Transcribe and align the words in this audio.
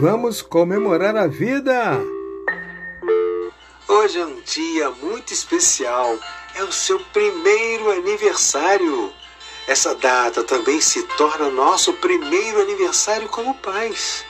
Vamos 0.00 0.40
comemorar 0.40 1.14
a 1.14 1.26
vida! 1.26 2.02
Hoje 3.86 4.18
é 4.18 4.24
um 4.24 4.40
dia 4.40 4.88
muito 4.88 5.30
especial. 5.30 6.18
É 6.54 6.64
o 6.64 6.72
seu 6.72 6.98
primeiro 7.12 7.90
aniversário. 7.90 9.12
Essa 9.68 9.94
data 9.94 10.42
também 10.42 10.80
se 10.80 11.02
torna 11.18 11.50
nosso 11.50 11.92
primeiro 11.92 12.62
aniversário 12.62 13.28
como 13.28 13.54
pais. 13.56 14.24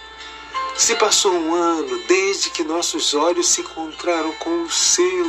Se 0.77 0.97
passou 0.97 1.33
um 1.33 1.55
ano 1.55 2.03
desde 2.09 2.51
que 2.51 2.65
nossos 2.65 3.15
olhos 3.15 3.47
se 3.47 3.61
encontraram 3.61 4.33
com 4.41 4.65
o 4.65 4.71
seu. 4.71 5.27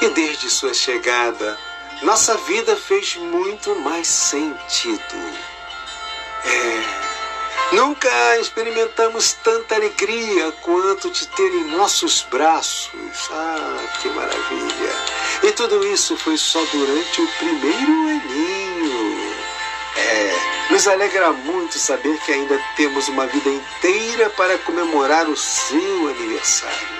E 0.00 0.08
desde 0.08 0.48
sua 0.48 0.72
chegada, 0.72 1.58
nossa 2.00 2.34
vida 2.38 2.74
fez 2.76 3.14
muito 3.16 3.78
mais 3.80 4.08
sentido. 4.08 5.16
É, 6.46 6.97
nunca 7.72 8.38
experimentamos 8.38 9.32
tanta 9.44 9.74
alegria 9.74 10.52
quanto 10.62 11.10
de 11.10 11.26
ter 11.28 11.48
em 11.48 11.64
nossos 11.64 12.22
braços. 12.30 12.90
Ah, 13.30 13.78
que 14.00 14.08
maravilha! 14.08 14.92
E 15.42 15.52
tudo 15.52 15.86
isso 15.86 16.16
foi 16.16 16.36
só 16.36 16.62
durante 16.72 17.22
o 17.22 17.28
primeiro 17.38 17.92
aninho. 18.08 19.34
É, 19.96 20.36
nos 20.70 20.86
alegra 20.86 21.32
muito 21.32 21.78
saber 21.78 22.18
que 22.20 22.32
ainda 22.32 22.60
temos 22.76 23.08
uma 23.08 23.26
vida 23.26 23.50
inteira 23.50 24.30
para 24.30 24.58
comemorar 24.58 25.28
o 25.28 25.36
seu 25.36 26.08
aniversário. 26.08 26.98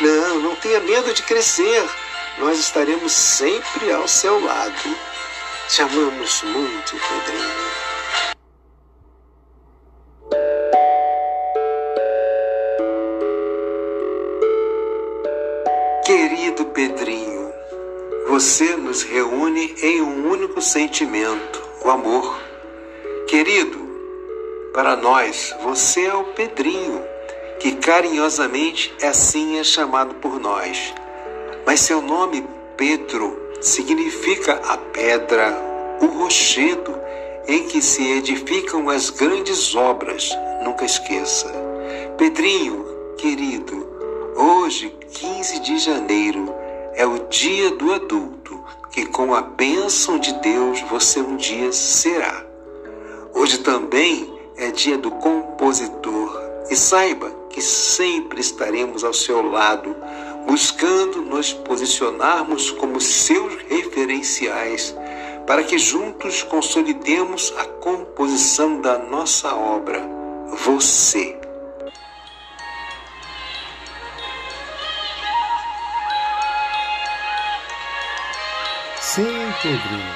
Não, 0.00 0.38
não 0.40 0.56
tenha 0.56 0.80
medo 0.80 1.12
de 1.12 1.22
crescer 1.22 1.88
nós 2.38 2.58
estaremos 2.58 3.12
sempre 3.12 3.92
ao 3.92 4.08
seu 4.08 4.42
lado. 4.42 4.96
Te 5.68 5.82
amamos 5.82 6.42
muito, 6.42 6.96
Pedrinho. 6.96 7.71
Você 18.42 18.74
nos 18.74 19.04
reúne 19.04 19.72
em 19.80 20.02
um 20.02 20.28
único 20.28 20.60
sentimento, 20.60 21.62
o 21.84 21.88
amor. 21.88 22.42
Querido, 23.28 23.78
para 24.74 24.96
nós, 24.96 25.54
você 25.62 26.06
é 26.06 26.14
o 26.14 26.24
Pedrinho, 26.24 27.00
que 27.60 27.76
carinhosamente 27.76 28.92
assim 29.00 29.60
é 29.60 29.62
chamado 29.62 30.16
por 30.16 30.40
nós. 30.40 30.92
Mas 31.64 31.82
seu 31.82 32.02
nome, 32.02 32.44
Pedro, 32.76 33.40
significa 33.60 34.54
a 34.54 34.76
pedra, 34.76 35.56
o 36.00 36.06
rochedo 36.06 36.98
em 37.46 37.68
que 37.68 37.80
se 37.80 38.02
edificam 38.10 38.90
as 38.90 39.08
grandes 39.08 39.72
obras. 39.76 40.36
Nunca 40.64 40.84
esqueça. 40.84 41.48
Pedrinho, 42.18 42.84
querido, 43.16 43.86
hoje, 44.34 44.92
15 45.12 45.60
de 45.60 45.78
janeiro, 45.78 46.61
é 47.02 47.06
o 47.06 47.18
dia 47.28 47.68
do 47.72 47.92
adulto, 47.92 48.62
que 48.92 49.04
com 49.06 49.34
a 49.34 49.42
bênção 49.42 50.20
de 50.20 50.32
Deus 50.34 50.80
você 50.82 51.20
um 51.20 51.34
dia 51.34 51.72
será. 51.72 52.46
Hoje 53.34 53.58
também 53.58 54.32
é 54.56 54.70
dia 54.70 54.96
do 54.96 55.10
compositor. 55.10 56.40
E 56.70 56.76
saiba 56.76 57.28
que 57.50 57.60
sempre 57.60 58.40
estaremos 58.40 59.02
ao 59.02 59.12
seu 59.12 59.42
lado 59.42 59.96
buscando 60.46 61.22
nos 61.22 61.52
posicionarmos 61.52 62.70
como 62.70 63.00
seus 63.00 63.56
referenciais, 63.68 64.94
para 65.44 65.64
que 65.64 65.78
juntos 65.78 66.44
consolidemos 66.44 67.52
a 67.58 67.64
composição 67.64 68.80
da 68.80 68.96
nossa 68.96 69.52
obra, 69.52 70.08
você. 70.64 71.41
Pedrinho. 79.60 80.14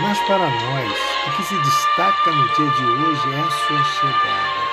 Mas 0.00 0.18
para 0.20 0.38
nós, 0.38 0.92
o 1.26 1.36
que 1.36 1.42
se 1.42 1.54
destaca 1.58 2.32
no 2.32 2.48
dia 2.54 2.70
de 2.70 2.84
hoje 2.84 3.34
é 3.34 3.40
a 3.40 3.50
sua 3.50 3.84
chegada. 3.84 4.70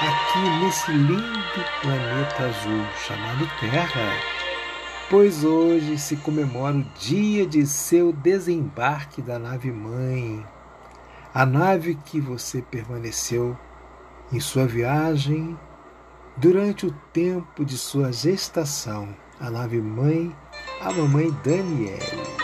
Aqui 0.00 0.64
nesse 0.64 0.90
lindo 0.92 1.64
planeta 1.82 2.44
azul 2.44 2.84
chamado 3.06 3.50
Terra, 3.58 4.12
pois 5.10 5.44
hoje 5.44 5.98
se 5.98 6.16
comemora 6.16 6.76
o 6.76 6.84
dia 6.98 7.46
de 7.46 7.66
seu 7.66 8.12
desembarque 8.12 9.20
da 9.20 9.38
nave 9.38 9.72
mãe, 9.72 10.46
a 11.32 11.44
nave 11.44 11.96
que 11.96 12.20
você 12.20 12.62
permaneceu 12.62 13.58
em 14.32 14.40
sua 14.40 14.66
viagem 14.66 15.58
durante 16.36 16.86
o 16.86 16.92
tempo 17.12 17.64
de 17.64 17.76
sua 17.76 18.12
gestação, 18.12 19.14
a 19.40 19.50
nave 19.50 19.80
mãe, 19.80 20.34
a 20.84 20.92
mamãe 20.92 21.30
Daniele. 21.42 22.43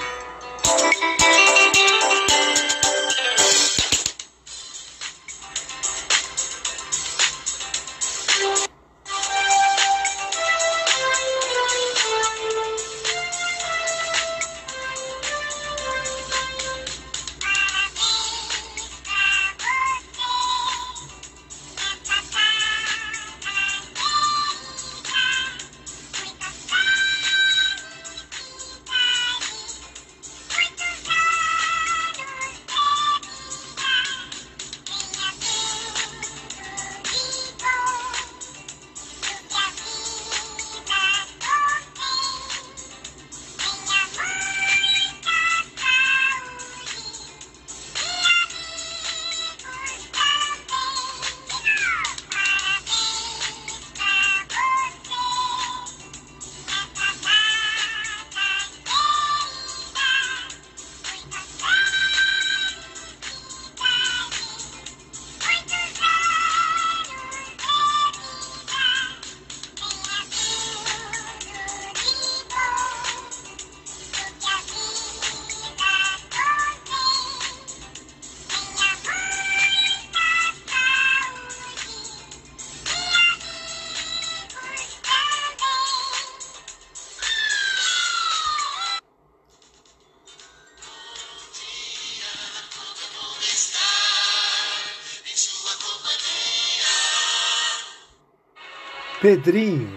Pedrinho, 99.30 99.88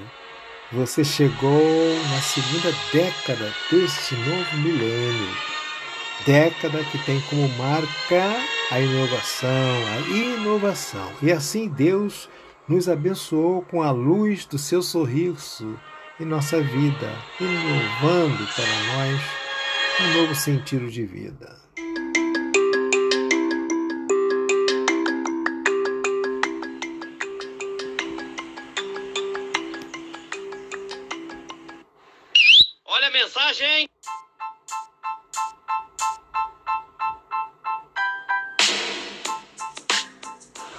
você 0.71 1.03
chegou 1.03 1.95
na 2.12 2.21
segunda 2.21 2.71
década 2.94 3.51
deste 3.71 4.13
novo 4.13 4.57
milênio. 4.57 5.35
Década 6.24 6.83
que 6.83 7.00
tem 7.00 7.19
como 7.21 7.50
marca 7.57 8.39
a 8.69 8.80
inovação, 8.80 9.88
a 9.88 9.97
inovação. 10.15 11.12
E 11.19 11.31
assim 11.31 11.68
Deus 11.68 12.30
nos 12.68 12.88
abençoou 12.88 13.63
com 13.63 13.81
a 13.81 13.89
luz 13.89 14.45
do 14.45 14.59
seu 14.59 14.83
sorriso 14.83 15.80
em 16.19 16.25
nossa 16.25 16.62
vida, 16.62 17.12
inovando 17.41 18.47
para 18.53 18.65
nós 18.94 19.21
um 20.00 20.21
novo 20.21 20.35
sentido 20.35 20.91
de 20.91 21.03
vida. 21.07 21.53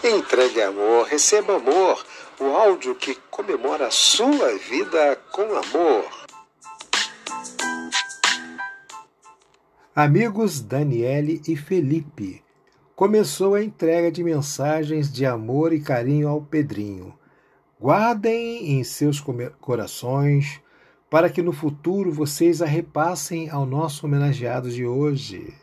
Entregue 0.03 0.63
amor, 0.63 1.07
receba 1.07 1.57
amor, 1.57 2.03
o 2.41 2.45
áudio 2.45 2.95
que 2.95 3.15
comemora 3.31 3.89
a 3.89 3.91
sua 3.91 4.57
vida 4.57 5.17
com 5.33 5.43
amor. 5.43 6.11
Amigos 9.95 10.63
Daniele 10.63 11.43
e 11.47 11.55
Felipe, 11.57 12.43
começou 12.97 13.55
a 13.55 13.63
entrega 13.63 14.11
de 14.11 14.25
mensagens 14.25 15.13
de 15.13 15.27
amor 15.27 15.75
e 15.75 15.81
carinho 15.81 16.29
ao 16.29 16.41
Pedrinho. 16.41 17.19
Guardem 17.79 18.79
em 18.79 18.83
seus 18.83 19.23
corações 19.61 20.64
para 21.11 21.31
que 21.31 21.43
no 21.43 21.53
futuro 21.53 22.13
vocês 22.13 22.61
a 22.61 22.67
repassem 22.67 23.49
ao 23.51 23.65
nosso 23.65 24.07
homenageado 24.07 24.71
de 24.71 24.85
hoje. 24.85 25.55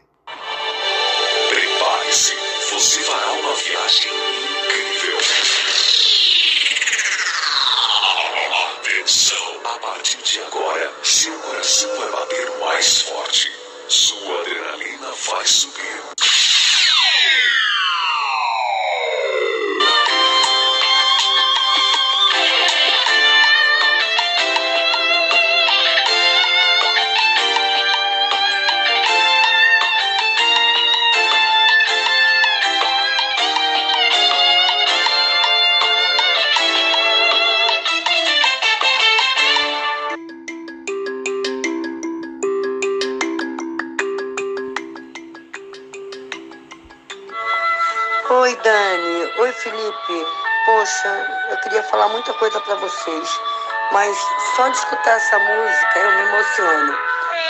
Mas 53.92 54.18
só 54.56 54.68
de 54.68 54.78
escutar 54.78 55.16
essa 55.16 55.40
música 55.40 56.00
eu 56.00 56.12
me 56.12 56.22
emociono. 56.22 56.98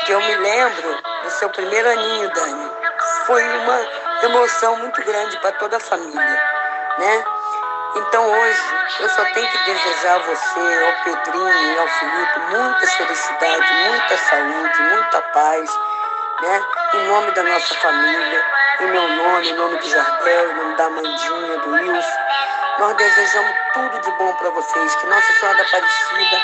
Que 0.05 0.11
eu 0.13 0.21
me 0.21 0.35
lembro 0.35 0.97
do 1.23 1.29
seu 1.29 1.49
primeiro 1.49 1.89
aninho, 1.89 2.29
Dani. 2.33 2.71
Foi 3.25 3.43
uma 3.43 3.79
emoção 4.23 4.77
muito 4.77 5.03
grande 5.03 5.37
para 5.39 5.51
toda 5.53 5.77
a 5.77 5.79
família, 5.79 6.41
né? 6.97 7.23
Então 7.95 8.25
hoje 8.25 8.61
eu 9.01 9.09
só 9.09 9.23
tenho 9.25 9.47
que 9.49 9.57
desejar 9.65 10.15
a 10.15 10.19
você, 10.19 10.85
ao 10.85 11.03
Pedrinho 11.03 11.75
e 11.75 11.79
ao 11.79 11.87
Felipe 11.87 12.39
muita 12.51 12.87
felicidade, 12.87 13.73
muita 13.89 14.17
saúde, 14.17 14.81
muita 14.81 15.21
paz, 15.33 15.69
né? 16.41 16.61
Em 16.93 17.07
nome 17.07 17.31
da 17.31 17.43
nossa 17.43 17.75
família, 17.75 18.45
em 18.79 18.87
meu 18.87 19.07
nome, 19.07 19.49
em 19.49 19.55
nome 19.55 19.77
de 19.79 19.89
Jardel, 19.89 20.51
em 20.51 20.55
nome 20.55 20.75
da 20.75 20.89
Mandinha, 20.89 21.57
do 21.57 21.71
Wilson, 21.71 22.19
nós 22.79 22.95
desejamos 22.95 23.51
tudo 23.73 23.99
de 23.99 24.11
bom 24.11 24.33
para 24.35 24.49
vocês. 24.49 24.95
Que 24.95 25.07
Nossa 25.07 25.33
Senhora 25.33 25.57
da 25.57 25.63
Aparecida 25.63 26.41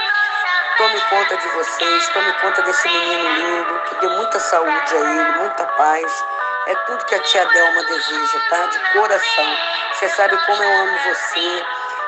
tome 0.78 1.02
conta 1.10 1.38
de 1.38 1.48
vocês, 1.50 2.10
tome 2.10 2.32
conta 2.34 2.62
desse 2.62 2.88
menino 2.88 3.30
lindo, 3.30 3.82
que 3.88 3.96
dê 3.96 4.08
muita 4.08 4.40
saúde 4.40 4.96
a 4.96 5.00
ele, 5.00 5.40
muita 5.40 5.66
paz. 5.66 6.26
É 6.68 6.76
tudo 6.86 7.06
que 7.06 7.16
a 7.16 7.20
tia 7.20 7.46
Delma 7.46 7.84
deseja, 7.84 8.40
tá? 8.50 8.66
De 8.66 8.80
coração. 8.94 9.58
Você 9.94 10.10
sabe 10.10 10.38
como 10.46 10.62
eu 10.62 10.82
amo 10.82 10.98
você, 11.00 11.66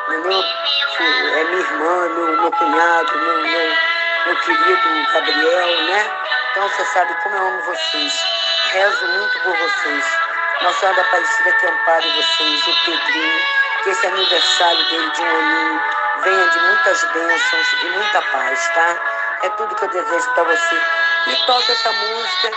entendeu? 0.08 0.44
É 1.02 1.44
minha 1.46 1.60
irmã, 1.60 2.10
meu, 2.10 2.38
meu 2.38 2.52
cunhado, 2.52 3.18
meu, 3.18 3.42
meu, 3.42 3.76
meu 4.26 4.36
querido 4.42 5.14
Gabriel, 5.14 5.84
né? 5.84 6.12
Então 6.52 6.68
você 6.70 6.86
sabe 6.86 7.14
como 7.24 7.36
eu 7.36 7.48
amo 7.48 7.62
vocês. 7.62 8.14
Rezo 8.74 9.08
muito 9.08 9.40
por 9.44 9.58
vocês. 9.58 10.06
Nossa 10.62 10.80
Senhora 10.80 10.96
da 10.98 11.02
Aparecida 11.04 11.52
que 11.54 11.66
ampare 11.68 12.12
vocês, 12.12 12.68
o 12.68 12.86
Pedrinho, 12.86 13.59
que 13.84 13.90
esse 13.90 14.08
aniversário 14.08 14.90
dele 14.90 15.12
de 15.12 15.22
um 15.22 15.38
aninho 15.38 15.82
venha 16.24 16.50
de 16.50 16.60
muitas 16.60 17.04
bênçãos 17.14 17.68
e 17.82 17.90
muita 17.90 18.22
paz, 18.22 18.70
tá? 18.74 18.96
É 19.44 19.50
tudo 19.50 19.76
que 19.76 19.86
eu 19.86 19.90
desejo 19.90 20.34
para 20.34 20.44
você. 20.44 20.82
E 21.28 21.36
toca 21.46 21.72
essa 21.72 21.92
música 21.92 22.52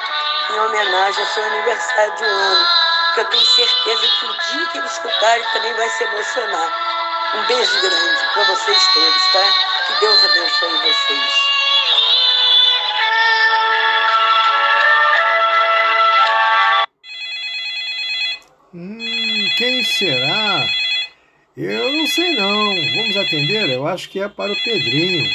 em 0.51 0.61
homenagem 0.61 1.23
ao 1.23 1.31
seu 1.31 1.45
aniversário 1.45 2.15
de 2.17 2.25
um 2.25 2.27
ano, 2.27 2.67
que 3.15 3.21
eu 3.21 3.25
tenho 3.27 3.47
certeza 3.47 4.07
que 4.21 4.27
o 4.27 4.33
dia 4.33 4.67
que 4.67 4.79
ele 4.79 4.87
escutar 4.87 5.37
ele 5.37 5.47
também 5.53 5.75
vai 5.75 5.89
se 5.91 6.05
emocionar. 6.05 6.93
Um 7.35 7.47
beijo 7.47 7.81
grande 7.81 8.33
para 8.35 8.45
vocês 8.45 8.87
todos, 8.95 9.33
tá? 9.33 9.45
Que 9.87 10.01
Deus 10.01 10.25
abençoe 10.25 10.79
vocês. 10.79 11.53
Hum, 18.75 19.55
quem 19.57 19.85
será? 19.85 20.82
Eu 21.57 21.93
não 21.93 22.07
sei 22.07 22.35
não. 22.35 22.75
Vamos 22.97 23.17
atender? 23.17 23.71
Eu 23.71 23.87
acho 23.87 24.09
que 24.09 24.21
é 24.21 24.29
para 24.29 24.53
o 24.53 24.63
Pedrinho. 24.63 25.31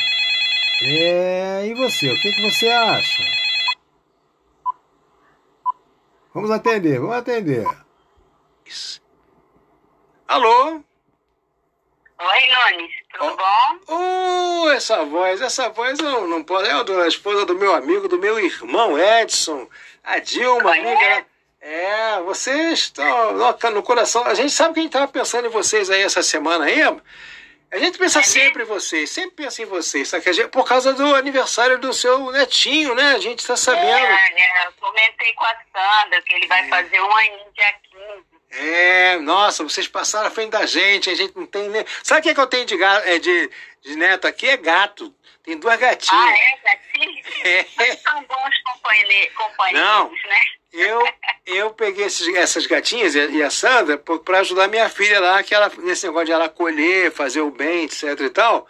É, 0.82 1.68
e 1.68 1.74
você? 1.76 2.12
O 2.12 2.20
que, 2.20 2.32
que 2.32 2.42
você 2.42 2.68
acha? 2.70 3.24
Vamos 6.34 6.52
atender, 6.52 7.00
vamos 7.00 7.16
atender. 7.16 7.66
Alô? 10.28 10.82
Oi, 12.20 12.48
Nunes, 12.50 12.92
tudo 13.14 13.38
bom? 13.38 13.80
Oh, 13.88 14.70
essa 14.70 15.04
voz, 15.06 15.40
essa 15.40 15.70
voz 15.70 16.00
eu 16.00 16.28
não 16.28 16.44
posso. 16.44 16.66
É 16.66 17.04
a 17.04 17.08
esposa 17.08 17.46
do 17.46 17.56
meu 17.56 17.76
amigo, 17.76 18.08
do 18.08 18.18
meu 18.18 18.40
irmão 18.40 18.98
Edson. 18.98 19.70
A 20.04 20.18
Dilma, 20.18 20.64
Conhece? 20.64 21.26
É, 21.70 22.22
vocês 22.22 22.80
estão 22.80 23.72
no 23.74 23.84
coração. 23.84 24.24
A 24.26 24.34
gente 24.34 24.52
sabe 24.54 24.74
que 24.74 24.80
a 24.80 24.84
gente 24.84 24.92
estava 24.92 25.12
pensando 25.12 25.48
em 25.48 25.52
vocês 25.52 25.90
aí 25.90 26.02
essa 26.02 26.24
semana 26.24 26.64
aí. 26.64 26.82
A 27.70 27.78
gente 27.78 27.98
pensa 27.98 28.24
sempre 28.24 28.64
em 28.64 28.66
vocês, 28.66 29.10
sempre 29.10 29.32
pensa 29.44 29.62
em 29.62 29.66
vocês, 29.66 30.08
sabe? 30.08 30.24
Que 30.24 30.30
a 30.30 30.34
gente- 30.34 30.48
por 30.48 30.66
causa 30.66 30.94
do 30.94 31.14
aniversário 31.14 31.78
do 31.78 31.92
seu 31.92 32.32
netinho, 32.32 32.96
né? 32.96 33.12
A 33.16 33.20
gente 33.20 33.40
está 33.40 33.58
sabendo. 33.58 33.86
É, 34.06 34.30
é, 34.38 34.68
eu 34.68 34.72
comentei 34.80 35.34
com 35.34 35.44
a 35.44 35.54
Sandra 35.76 36.22
que 36.22 36.34
ele 36.36 36.48
vai 36.48 36.66
fazer 36.70 37.02
um 37.02 37.18
aninho 37.18 37.52
dia 37.54 37.74
15. 37.92 38.26
É, 38.50 39.18
nossa, 39.20 39.62
vocês 39.62 39.90
passaram 39.90 40.28
à 40.28 40.32
frente 40.32 40.52
da 40.52 40.66
gente, 40.66 41.10
a 41.10 41.16
gente 41.16 41.36
não 41.36 41.46
tem 41.46 41.68
nem. 41.68 41.86
Sabe 42.02 42.22
o 42.22 42.24
que, 42.24 42.30
é 42.30 42.34
que 42.34 42.40
eu 42.40 42.48
tenho 42.48 42.66
de, 42.66 42.78
ga- 42.78 43.02
é, 43.06 43.20
de, 43.20 43.52
de 43.84 43.96
neto 43.98 44.26
aqui? 44.26 44.48
É 44.48 44.56
gato. 44.56 45.14
Tem 45.44 45.58
duas 45.58 45.74
Ah, 45.74 45.78
gatinhas. 45.78 46.40
é, 46.40 46.58
gatinho? 46.64 47.24
É. 47.44 47.96
São 47.98 48.24
bons 48.24 48.62
companhe- 48.64 49.30
companheiros, 49.32 49.82
Não. 49.88 50.10
né? 50.12 50.42
Eu, 50.74 51.02
eu 51.46 51.74
peguei 51.74 52.06
esses- 52.06 52.28
essas 52.36 52.66
gatinhas 52.68 53.16
e 53.16 53.42
a- 53.42 53.50
Sandra 53.50 53.98
para 53.98 54.40
ajudar 54.40 54.68
minha 54.68 54.90
filha 54.90 55.20
lá, 55.20 55.42
que 55.42 55.56
ela, 55.56 55.72
nesse 55.78 56.06
negócio 56.06 56.26
de 56.28 56.32
ela 56.34 56.50
colher, 56.50 57.12
fazer 57.12 57.42
o 57.42 57.50
bem, 57.52 57.86
etc 57.86 58.20
e 58.20 58.30
tal, 58.30 58.68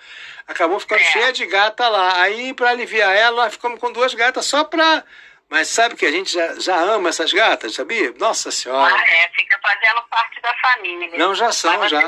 acabou 0.48 0.80
ficando 0.80 1.02
É. 1.02 1.12
cheia 1.12 1.34
de 1.34 1.46
gata 1.48 1.88
lá. 1.90 2.22
Aí, 2.22 2.54
para 2.54 2.70
aliviar 2.70 3.16
ela, 3.16 3.44
nós 3.44 3.54
ficamos 3.54 3.80
com 3.80 3.92
duas 3.92 4.14
gatas 4.14 4.46
só 4.46 4.64
pra. 4.64 5.04
Mas 5.50 5.70
sabe 5.70 5.96
que 5.96 6.06
a 6.06 6.12
gente 6.12 6.32
já, 6.34 6.60
já 6.60 6.76
ama 6.78 7.08
essas 7.10 7.32
gatas, 7.32 7.74
sabia? 7.74 8.14
Nossa 8.20 8.52
Senhora. 8.52 8.94
Ah, 8.94 9.08
é, 9.10 9.30
fica 9.30 9.58
fazendo 9.64 10.02
parte 10.10 10.42
da 10.42 10.54
família. 10.56 11.18
Não, 11.18 11.34
já 11.34 11.52
são, 11.54 11.78
Mas 11.80 11.90
já. 11.90 12.02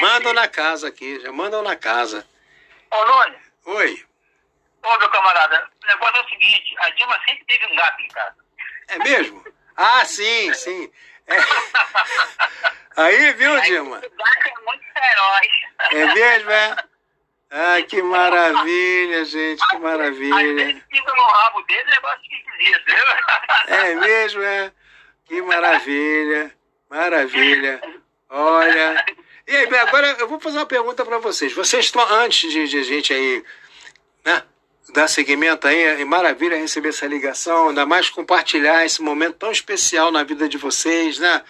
Mandam 0.00 0.32
né? 0.32 0.40
na 0.42 0.48
casa 0.48 0.88
aqui, 0.88 1.18
já 1.20 1.32
mandam 1.32 1.60
na 1.62 1.74
casa. 1.74 2.24
Ô, 2.92 3.04
Nunes, 3.04 3.40
Oi, 3.66 4.04
ô, 4.84 4.98
meu 4.98 5.10
camarada, 5.10 5.68
o 5.82 5.86
negócio 5.88 6.16
é 6.18 6.20
o 6.24 6.28
seguinte, 6.28 6.76
a 6.78 6.90
Dilma 6.90 7.18
sempre 7.26 7.44
teve 7.46 7.66
um 7.66 7.74
gato 7.74 8.00
em 8.00 8.08
casa. 8.08 8.36
É 8.88 8.98
mesmo? 8.98 9.44
Ah, 9.76 10.04
sim, 10.04 10.52
sim. 10.54 10.90
É. 11.26 11.36
Aí, 12.96 13.32
viu, 13.32 13.60
Dilma? 13.62 13.98
É 13.98 14.60
muito 14.64 14.84
feroz. 14.92 15.48
É 15.92 16.14
mesmo, 16.14 16.50
é? 16.50 16.76
Ah, 17.50 17.82
que 17.82 18.02
maravilha, 18.02 19.24
gente, 19.24 19.66
que 19.68 19.76
Às 19.76 19.82
maravilha. 19.82 20.54
vezes 20.66 20.82
fica 20.90 21.12
no 21.14 21.22
rabo 21.22 21.62
dele, 21.62 21.90
negócio 21.90 22.20
esquisito, 22.20 22.84
viu? 22.86 23.74
É 23.74 23.94
mesmo, 23.94 24.42
é? 24.42 24.72
Que 25.24 25.40
maravilha, 25.40 26.54
maravilha. 26.90 27.80
Olha. 28.28 29.04
E 29.46 29.56
aí, 29.56 29.66
bem, 29.68 29.78
agora 29.80 30.06
eu 30.18 30.26
vou 30.28 30.40
fazer 30.40 30.58
uma 30.58 30.66
pergunta 30.66 31.04
para 31.04 31.18
vocês. 31.18 31.52
Vocês 31.52 31.84
estão, 31.84 32.02
antes 32.14 32.50
de, 32.50 32.66
de 32.66 32.78
a 32.78 32.82
gente 32.82 33.12
aí, 33.14 33.44
né, 34.24 34.42
dar 34.92 35.08
seguimento 35.08 35.66
aí, 35.66 35.80
é 35.82 36.04
maravilha 36.04 36.56
receber 36.56 36.90
essa 36.90 37.06
ligação, 37.06 37.68
ainda 37.68 37.86
mais 37.86 38.10
compartilhar 38.10 38.84
esse 38.84 39.00
momento 39.00 39.36
tão 39.36 39.50
especial 39.50 40.10
na 40.12 40.22
vida 40.22 40.48
de 40.48 40.58
vocês, 40.58 41.18
né? 41.18 41.42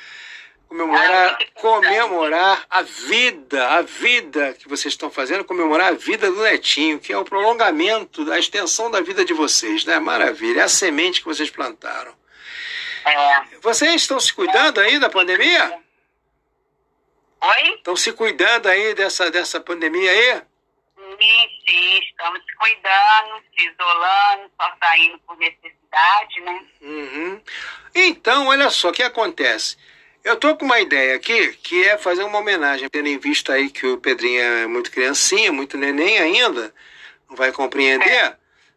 Comemorar, 0.69 1.38
comemorar 1.55 2.67
a 2.69 2.83
vida, 2.83 3.69
a 3.69 3.83
vida 3.83 4.55
que 4.55 4.69
vocês 4.69 4.95
estão 4.95 5.11
fazendo, 5.11 5.45
comemorar 5.45 5.88
a 5.88 5.97
vida 5.97 6.31
do 6.31 6.43
netinho, 6.43 6.99
que 6.99 7.12
é 7.12 7.19
o 7.19 7.25
prolongamento, 7.25 8.31
a 8.33 8.38
extensão 8.38 8.91
da 8.91 9.00
vida 9.00 9.25
de 9.25 9.33
vocês, 9.33 9.85
né? 9.85 9.99
Maravilha, 9.99 10.61
é 10.61 10.64
a 10.64 10.69
semente 10.69 11.21
que 11.21 11.26
vocês 11.26 11.50
plantaram. 11.50 12.14
É. 13.05 13.43
Vocês 13.61 13.95
estão 13.95 14.19
se 14.19 14.33
cuidando 14.33 14.81
aí 14.81 14.99
da 14.99 15.11
pandemia? 15.11 15.79
Oi? 17.41 17.75
Estão 17.75 17.95
se 17.95 18.12
cuidando 18.12 18.67
aí 18.67 18.95
dessa, 18.95 19.31
dessa 19.31 19.61
pandemia 19.61 20.11
aí? 20.11 20.43
Sim, 21.21 21.99
estamos 21.99 22.40
se 22.44 22.54
cuidando, 22.56 23.42
se 23.56 23.66
isolando, 23.66 24.50
só 24.61 24.73
saindo 24.83 25.18
por 25.21 25.37
necessidade, 25.38 26.40
né? 26.40 26.64
Uhum. 26.80 27.40
Então, 27.94 28.49
olha 28.49 28.71
só 28.71 28.88
o 28.88 28.92
que 28.92 29.02
acontece. 29.02 29.76
Eu 30.25 30.37
tô 30.37 30.56
com 30.56 30.64
uma 30.64 30.80
ideia 30.80 31.16
aqui, 31.16 31.52
que 31.62 31.85
é 31.85 31.99
fazer 31.99 32.25
uma 32.25 32.38
homenagem, 32.38 32.88
tendo 32.88 33.09
em 33.09 33.18
vista 33.18 33.52
aí 33.52 33.68
que 33.68 33.87
o 33.87 33.99
Pedrinho 33.99 34.40
é 34.40 34.66
muito 34.66 34.90
criancinha, 34.90 35.52
muito 35.52 35.76
neném 35.76 36.18
ainda, 36.18 36.75
não 37.28 37.37
vai 37.37 37.52
compreender. 37.52 38.35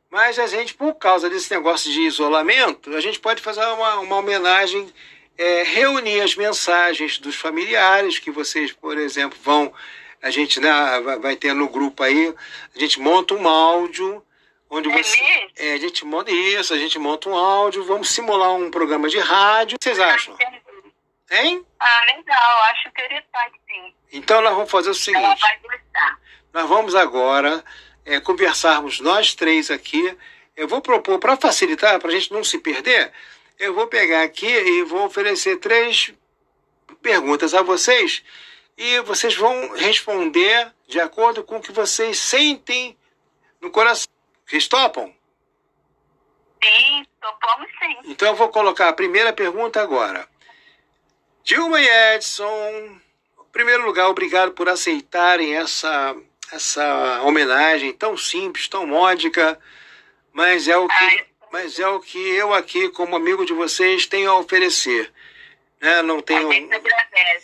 Mas 0.10 0.38
a 0.39 0.48
gente, 0.48 0.74
por 0.74 0.94
causa 0.96 1.29
desse 1.29 1.50
negócio 1.53 1.91
de 1.91 2.01
isolamento, 2.01 2.94
a 2.96 3.00
gente 3.00 3.20
pode 3.20 3.41
fazer 3.41 3.65
uma, 3.65 4.00
uma 4.00 4.17
homenagem, 4.17 4.91
é, 5.38 5.63
reunir 5.63 6.20
as 6.20 6.36
mensagens 6.36 7.17
dos 7.17 7.36
familiares, 7.36 8.20
que 8.20 8.32
vocês, 8.32 8.72
por 8.72 8.98
exemplo, 8.98 9.38
vão. 9.41 9.74
A 10.28 10.32
gente 10.32 10.60
né, 10.60 10.70
vai- 11.22 11.38
ter 11.38 11.54
no 11.56 11.70
grupo 11.70 12.04
aí, 12.04 12.36
a 12.76 12.80
gente 12.80 13.00
monta 13.00 13.34
um 13.34 13.48
áudio, 13.48 14.22
onde 14.70 14.90
É 14.90 14.92
você. 15.02 15.48
É, 15.56 15.74
a 15.74 15.78
gente 15.78 16.04
monta 16.04 16.30
isso, 16.30 16.74
a 16.74 16.78
gente 16.78 17.00
monta 17.00 17.30
um 17.30 17.36
áudio, 17.36 17.86
vamos 17.86 18.10
simular 18.10 18.52
um 18.54 18.70
programa 18.70 19.08
de 19.08 19.20
rádio. 19.20 19.78
O 19.78 19.80
que 19.80 19.86
vocês 19.86 20.00
acham? 20.00 20.36
Hein? 21.32 21.66
Ah, 21.80 22.02
legal, 22.06 22.64
acho 22.72 22.90
interessante, 22.90 23.60
sim. 23.68 23.94
Então 24.12 24.42
nós 24.42 24.54
vamos 24.54 24.70
fazer 24.70 24.90
o 24.90 24.92
Ela 24.92 24.96
seguinte. 25.00 25.40
vai 25.42 25.58
gostar. 25.60 26.20
Nós 26.54 26.68
vamos 26.68 26.94
agora 26.94 27.64
é, 28.06 28.20
conversarmos 28.20 29.00
nós 29.00 29.34
três 29.34 29.72
aqui. 29.72 30.18
Eu 30.58 30.68
vou 30.68 30.82
propor, 30.82 31.20
para 31.20 31.38
facilitar, 31.38 32.00
para 32.00 32.10
a 32.10 32.14
gente 32.14 32.34
não 32.34 32.44
se 32.44 32.58
perder, 32.58 33.14
eu 33.58 33.74
vou 33.74 33.88
pegar 33.88 34.24
aqui 34.24 34.48
e 34.48 34.84
vou 34.84 35.06
oferecer 35.06 35.58
três 35.58 36.12
perguntas 37.02 37.54
a 37.54 37.62
vocês 37.62 38.24
e 38.78 39.00
vocês 39.02 39.36
vão 39.36 39.74
responder 39.76 40.72
de 40.88 41.00
acordo 41.00 41.44
com 41.44 41.58
o 41.58 41.62
que 41.62 41.72
vocês 41.72 42.20
sentem 42.20 42.96
no 43.60 43.72
coração. 43.72 44.08
Vocês 44.46 44.68
topam? 44.68 45.14
Sim, 46.64 47.06
topamos 47.20 47.68
sim. 47.80 47.98
Então 48.06 48.30
eu 48.30 48.36
vou 48.36 48.50
colocar 48.50 48.90
a 48.90 48.94
primeira 48.94 49.34
pergunta 49.34 49.82
agora. 49.82 50.28
Dilma 51.44 51.82
e 51.82 52.16
Edson, 52.16 53.00
em 53.40 53.52
primeiro 53.52 53.86
lugar, 53.86 54.10
obrigado 54.10 54.52
por 54.52 54.70
aceitarem 54.70 55.56
essa, 55.56 56.16
essa 56.52 57.22
homenagem 57.24 57.94
tão 57.94 58.18
simples, 58.18 58.68
tão 58.68 58.86
módica, 58.86 59.60
mas 60.34 60.68
é 60.68 60.78
o 60.78 60.88
que, 60.88 60.94
Ai. 60.94 61.26
mas 61.52 61.80
é 61.80 61.88
o 61.88 62.00
que 62.00 62.18
eu 62.18 62.54
aqui, 62.54 62.90
como 62.90 63.16
amigo 63.16 63.46
de 63.46 63.54
vocês, 63.54 64.06
tenho 64.06 64.30
a 64.30 64.38
oferecer. 64.38 65.12
Né? 65.82 66.02
Não 66.02 66.22
tenho, 66.22 66.50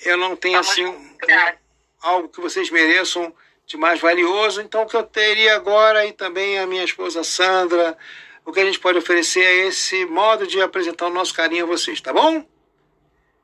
eu 0.04 0.18
não 0.18 0.36
tenho 0.36 0.60
assim 0.60 0.84
Estamos 0.84 1.18
gratos. 1.18 1.60
algo 2.02 2.30
que 2.30 2.42
vocês 2.42 2.70
mereçam 2.70 3.34
de 3.66 3.78
mais 3.78 4.00
valioso. 4.00 4.62
Então, 4.62 4.84
o 4.84 4.88
que 4.88 4.96
eu 4.96 5.04
teria 5.04 5.56
agora 5.56 6.06
e 6.06 6.12
também 6.12 6.60
a 6.60 6.68
minha 6.68 6.84
esposa 6.84 7.24
Sandra, 7.24 7.98
o 8.46 8.52
que 8.52 8.60
a 8.60 8.66
gente 8.66 8.80
pode 8.80 8.98
oferecer 8.98 9.44
é 9.44 9.68
esse 9.68 10.06
modo 10.06 10.46
de 10.46 10.62
apresentar 10.62 11.08
o 11.08 11.14
nosso 11.14 11.34
carinho 11.34 11.64
a 11.64 11.68
vocês, 11.68 12.02
tá 12.02 12.12
bom? 12.12 12.46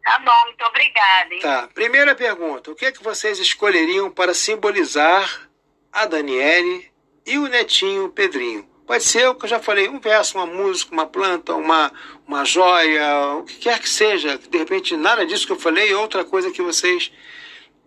Tá 0.04 0.20
bom, 0.20 0.46
muito 0.46 0.66
obrigada, 0.66 1.34
hein? 1.34 1.40
Tá. 1.42 1.70
Primeira 1.74 2.16
pergunta: 2.16 2.72
o 2.72 2.76
que 2.76 2.86
é 2.86 2.92
que 2.92 3.04
vocês 3.04 3.40
escolheriam 3.40 4.10
para 4.10 4.34
simbolizar 4.34 5.50
a 5.92 6.06
Daniele 6.06 6.92
e 7.26 7.38
o 7.38 7.48
netinho 7.48 8.10
Pedrinho? 8.10 8.69
Pode 8.90 9.04
ser 9.04 9.30
o 9.30 9.36
que 9.36 9.46
eu 9.46 9.50
já 9.50 9.60
falei, 9.60 9.88
um 9.88 10.00
verso, 10.00 10.36
uma 10.36 10.48
música, 10.48 10.92
uma 10.92 11.06
planta, 11.06 11.54
uma, 11.54 11.94
uma 12.26 12.44
joia, 12.44 13.36
o 13.36 13.44
que 13.44 13.60
quer 13.60 13.78
que 13.78 13.88
seja. 13.88 14.36
De 14.40 14.58
repente, 14.58 14.98
nada 14.98 15.28
disso 15.28 15.46
que 15.46 15.52
eu 15.52 15.60
falei, 15.60 15.94
outra 15.94 16.26
coisa 16.26 16.50
que 16.50 16.60
vocês 16.60 17.12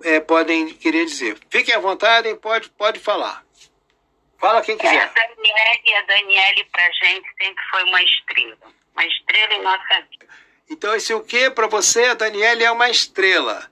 eh, 0.05 0.21
podem 0.21 0.69
querer 0.69 1.05
dizer. 1.05 1.37
Fiquem 1.51 1.75
à 1.75 1.81
vontade, 1.81 2.33
pode, 2.37 2.71
pode 2.71 3.01
falar. 3.01 3.45
Fala 4.39 4.63
quem 4.63 4.77
É, 4.77 4.77
a 4.77 4.79
quiser. 4.79 5.13
Daniele, 5.13 5.95
a 5.97 6.03
Daniele 6.03 6.65
pra 6.71 6.89
gente 6.93 7.29
sempre 7.37 7.65
foi 7.69 7.83
uma 7.83 8.03
estrela. 8.05 8.59
Uma 8.93 9.05
estrela 9.05 9.55
em 9.55 9.63
nossa 9.63 10.07
vida. 10.09 10.29
Então, 10.71 10.95
esse 10.95 11.13
o 11.13 11.21
que 11.21 11.51
para 11.51 11.67
você, 11.67 12.05
a 12.05 12.15
Daniele 12.15 12.63
é 12.63 12.71
uma 12.71 12.89
estrela. 12.89 13.69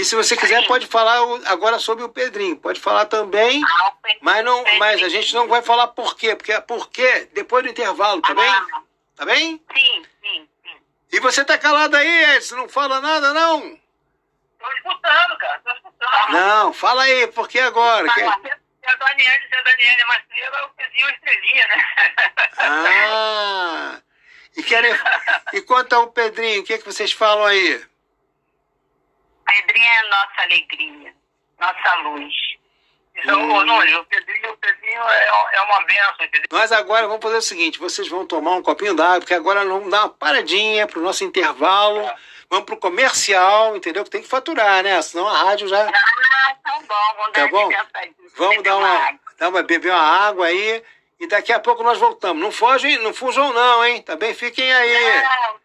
E 0.00 0.04
se 0.04 0.16
você 0.16 0.34
quiser, 0.34 0.62
Sim. 0.62 0.66
pode 0.66 0.86
falar 0.86 1.18
agora 1.46 1.78
sobre 1.78 2.02
o 2.02 2.08
Pedrinho. 2.08 2.56
Pode 2.56 2.80
falar 2.80 3.04
também. 3.04 3.62
Ah, 3.64 3.92
Mas, 4.22 4.42
não, 4.42 4.64
mas 4.78 5.02
a 5.02 5.10
gente 5.10 5.34
não 5.34 5.46
vai 5.46 5.60
falar 5.60 5.88
por 5.88 6.16
quê, 6.16 6.34
porque 6.34 6.52
é 6.52 6.60
por 6.60 6.88
quê 6.88 7.28
depois 7.34 7.62
do 7.62 7.70
intervalo, 7.70 8.22
tá 8.22 8.32
bem? 8.32 8.48
Ah, 8.48 8.82
Tá 9.16 9.26
bem? 9.26 9.62
sim, 9.76 10.02
sim, 10.22 10.48
sim. 10.64 10.76
E 11.12 11.20
você 11.20 11.44
tá 11.44 11.58
calado 11.58 11.94
aí, 11.98 12.36
Edson, 12.36 12.56
não 12.56 12.68
fala 12.70 12.98
nada, 13.02 13.34
não? 13.34 13.60
Tô 14.58 14.72
escutando, 14.72 15.36
cara, 15.38 15.60
tô 15.62 15.70
escutando. 15.72 16.32
Não, 16.32 16.72
fala 16.72 17.02
aí, 17.02 17.26
por 17.26 17.46
que 17.46 17.60
agora? 17.60 18.08
Que- 18.14 18.20
Se 18.20 18.86
a 18.88 18.94
Daniele, 18.96 19.48
se 19.50 19.54
a 19.54 19.62
Daniele 19.62 20.00
é 20.00 20.04
uma 20.06 20.16
estrela, 20.16 20.66
o 20.66 20.80
é 20.80 21.02
uma 21.04 21.10
estrelinha, 21.12 21.68
né? 21.68 21.86
Ah! 22.56 24.00
E, 24.56 24.62
querem... 24.62 24.92
e 25.52 25.60
quanto 25.60 25.92
ao 25.92 26.06
Pedrinho, 26.10 26.62
o 26.62 26.64
que, 26.64 26.72
é 26.74 26.78
que 26.78 26.86
vocês 26.86 27.12
falam 27.12 27.44
aí? 27.44 27.84
Pedrinho 29.50 29.86
é 29.92 30.02
nossa 30.08 30.42
alegria, 30.42 31.14
nossa 31.58 31.94
luz. 32.02 32.34
Então, 33.16 33.50
ô, 33.50 33.64
Nunes, 33.64 33.94
o 33.96 34.04
Pedrinho, 34.04 34.52
o 34.52 34.56
Pedrinho 34.56 35.02
é, 35.02 35.28
é 35.52 35.60
uma 35.62 35.84
benção? 35.84 36.14
Nós 36.52 36.72
agora 36.72 37.06
vamos 37.06 37.22
fazer 37.22 37.36
o 37.36 37.42
seguinte: 37.42 37.78
vocês 37.78 38.08
vão 38.08 38.24
tomar 38.26 38.52
um 38.52 38.62
copinho 38.62 38.94
d'água, 38.94 39.20
porque 39.20 39.34
agora 39.34 39.64
nós 39.64 39.72
vamos 39.74 39.90
dar 39.90 40.00
uma 40.04 40.08
paradinha 40.08 40.86
pro 40.86 41.00
nosso 41.02 41.24
intervalo. 41.24 42.10
Vamos 42.48 42.64
pro 42.64 42.76
comercial, 42.78 43.76
entendeu? 43.76 44.02
Que 44.04 44.10
tem 44.10 44.22
que 44.22 44.28
faturar, 44.28 44.82
né? 44.82 45.00
Senão 45.02 45.28
a 45.28 45.36
rádio 45.44 45.68
já. 45.68 45.86
Ah, 45.88 46.54
tá 46.64 46.78
bom, 46.80 47.14
vamos 47.16 47.32
Tá 47.32 47.40
dar 47.42 47.48
bom? 47.48 47.68
Vamos 48.36 48.62
dar 48.64 48.76
uma, 48.76 48.88
água. 48.88 49.20
dar 49.38 49.48
uma 49.50 49.62
beber 49.62 49.92
uma 49.92 50.00
água 50.28 50.46
aí 50.46 50.82
e 51.20 51.26
daqui 51.28 51.52
a 51.52 51.60
pouco 51.60 51.82
nós 51.84 51.98
voltamos. 51.98 52.42
Não 52.42 52.50
fogem, 52.50 52.98
não 52.98 53.14
fujam 53.14 53.52
não, 53.52 53.84
hein? 53.84 54.02
Tá 54.02 54.16
bem? 54.16 54.34
Fiquem 54.34 54.72
aí. 54.72 55.22
Não, 55.22 55.59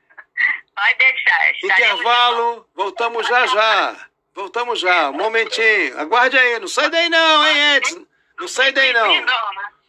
pode 0.76 0.98
deixar. 0.98 1.52
Intervalo, 1.64 2.68
voltamos 2.76 3.28
já 3.28 3.48
já. 3.48 4.08
Voltamos 4.34 4.80
já, 4.80 5.10
um 5.10 5.14
momentinho. 5.14 5.98
Aguarde 5.98 6.38
aí, 6.38 6.60
não 6.60 6.68
sai 6.68 6.90
daí 6.90 7.08
não, 7.10 7.48
hein, 7.48 7.76
Edson? 7.78 8.06
Não 8.38 8.48
sai 8.50 8.72
daí 8.74 8.92
não. 8.92 9.08
né? 9.08 9.26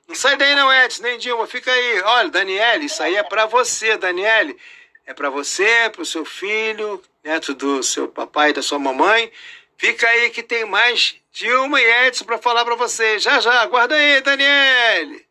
Não 0.07 0.15
sai 0.15 0.37
daí 0.37 0.55
não, 0.55 0.73
Edson, 0.73 1.03
nem 1.03 1.19
Dilma, 1.19 1.47
fica 1.49 1.73
aí. 1.73 2.01
Olha, 2.03 2.29
Daniele, 2.29 2.85
isso 2.87 3.03
aí 3.03 3.17
é 3.17 3.25
pra 3.25 3.47
você, 3.47 3.97
Daniele. 3.97 4.57
É 5.05 5.13
pra 5.13 5.31
você, 5.31 5.91
pro 5.91 6.05
seu 6.05 6.25
filho, 6.25 7.03
neto 7.25 7.55
do 7.55 7.83
seu 7.83 8.07
papai 8.07 8.51
e 8.51 8.53
da 8.53 8.63
sua 8.63 8.79
mamãe. 8.79 9.33
Fica 9.77 10.09
aí 10.09 10.31
que 10.31 10.43
tem 10.45 10.65
mais 10.65 11.17
Dilma 11.33 11.81
e 11.81 12.07
Edson 12.07 12.25
pra 12.25 12.39
falar 12.39 12.65
pra 12.65 12.77
você. 12.77 13.19
Já 13.19 13.41
já, 13.41 13.61
aguarda 13.63 13.97
aí, 13.97 14.21
Daniele. 14.21 15.26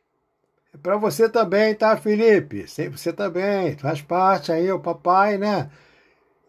Para 0.82 0.98
você 0.98 1.30
também, 1.30 1.74
tá, 1.76 1.96
Felipe? 1.98 2.66
Você 2.68 3.14
também, 3.14 3.78
faz 3.78 4.02
parte 4.02 4.52
aí, 4.52 4.72
o 4.72 4.80
papai, 4.80 5.38
né? 5.38 5.70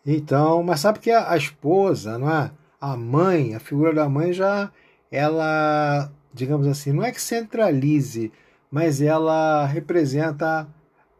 Então, 0.05 0.63
mas 0.63 0.81
sabe 0.81 1.01
que 1.01 1.11
a, 1.11 1.33
a 1.33 1.37
esposa, 1.37 2.19
não 2.19 2.31
é? 2.31 2.51
A 2.81 2.97
mãe, 2.97 3.55
a 3.55 3.61
figura 3.61 3.93
da 3.93 4.09
mãe 4.09 4.33
já, 4.33 4.71
ela, 5.11 6.13
digamos 6.33 6.67
assim, 6.67 6.93
não 6.93 7.05
é 7.05 7.13
que 7.13 7.21
centralize, 7.21 8.33
mas 8.71 9.01
ela 9.01 9.67
representa, 9.67 10.69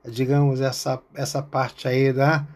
digamos, 0.05 0.61
essa, 0.61 1.03
essa 1.15 1.43
parte 1.43 1.89
aí 1.89 2.13
da, 2.13 2.47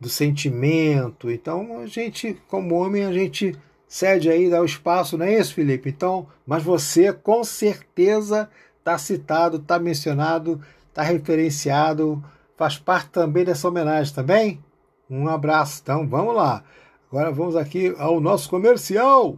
do 0.00 0.08
sentimento. 0.08 1.30
Então, 1.30 1.80
a 1.80 1.86
gente, 1.86 2.40
como 2.48 2.74
homem, 2.74 3.04
a 3.04 3.12
gente 3.12 3.56
cede 3.86 4.28
aí, 4.28 4.50
dá 4.50 4.60
o 4.60 4.64
espaço, 4.64 5.16
não 5.16 5.26
é 5.26 5.38
isso, 5.38 5.54
Felipe? 5.54 5.88
Então, 5.88 6.26
mas 6.46 6.62
você, 6.62 7.12
com 7.12 7.44
certeza, 7.44 8.50
está 8.86 8.96
citado, 8.98 9.56
está 9.56 9.80
mencionado, 9.80 10.64
está 10.88 11.02
referenciado, 11.02 12.22
faz 12.56 12.78
parte 12.78 13.10
também 13.10 13.44
dessa 13.44 13.66
homenagem, 13.66 14.14
também? 14.14 14.64
Um 15.10 15.26
abraço. 15.26 15.80
Então, 15.82 16.06
vamos 16.08 16.36
lá. 16.36 16.62
Agora 17.10 17.32
vamos 17.32 17.56
aqui 17.56 17.92
ao 17.98 18.20
nosso 18.20 18.48
comercial. 18.48 19.36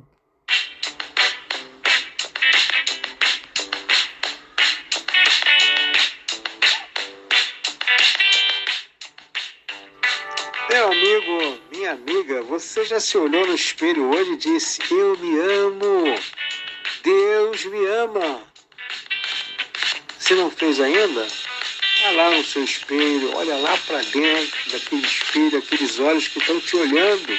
Meu 10.68 10.92
amigo, 10.92 11.58
minha 11.72 11.92
amiga, 11.92 12.42
você 12.42 12.84
já 12.84 13.00
se 13.00 13.16
olhou 13.16 13.46
no 13.46 13.54
espelho 13.54 14.10
hoje 14.10 14.32
e 14.32 14.36
disse: 14.36 14.82
Eu 14.90 15.16
me 15.18 15.38
amo. 15.40 16.04
Deus 17.02 17.64
me 17.64 17.86
ama. 17.86 18.47
Se 20.28 20.34
não 20.34 20.50
fez 20.50 20.78
ainda? 20.78 21.26
Olha 22.04 22.16
lá 22.16 22.30
no 22.32 22.44
seu 22.44 22.62
espelho, 22.62 23.34
olha 23.34 23.56
lá 23.56 23.74
para 23.86 24.02
dentro 24.02 24.70
daquele 24.70 25.06
espelho, 25.06 25.56
aqueles 25.56 25.98
olhos 25.98 26.28
que 26.28 26.38
estão 26.38 26.60
te 26.60 26.76
olhando. 26.76 27.38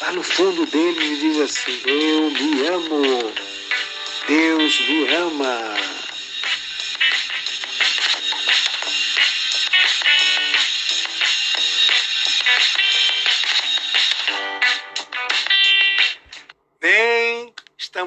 Lá 0.00 0.12
no 0.12 0.22
fundo 0.22 0.64
dele 0.66 0.96
ele 0.96 1.16
diz 1.16 1.40
assim: 1.40 1.76
Eu 1.84 2.30
me 2.30 2.66
amo. 2.68 3.32
Deus 4.28 4.80
me 4.88 5.08
ama. 5.08 5.74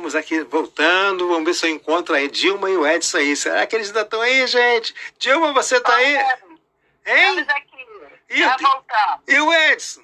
Estamos 0.08 0.16
aqui 0.16 0.42
voltando. 0.44 1.28
Vamos 1.28 1.44
ver 1.46 1.54
se 1.54 1.66
eu 1.68 1.72
encontro 1.72 2.16
aí 2.16 2.30
Dilma 2.30 2.70
e 2.70 2.78
o 2.78 2.88
Edson 2.88 3.18
aí. 3.18 3.36
Será 3.36 3.66
que 3.68 3.76
eles 3.76 3.88
ainda 3.88 4.02
estão 4.02 4.22
aí, 4.22 4.48
gente? 4.48 4.96
Dilma, 5.20 5.52
você 5.54 5.80
tá 5.80 5.94
aí? 5.96 6.16
Hein? 7.06 7.40
Estamos 7.40 7.50
aqui. 7.50 7.88
E, 8.30 8.40
Já 8.40 8.56
o- 8.56 8.60
voltamos. 8.60 9.22
e 9.28 9.40
o 9.40 9.54
Edson? 9.54 10.02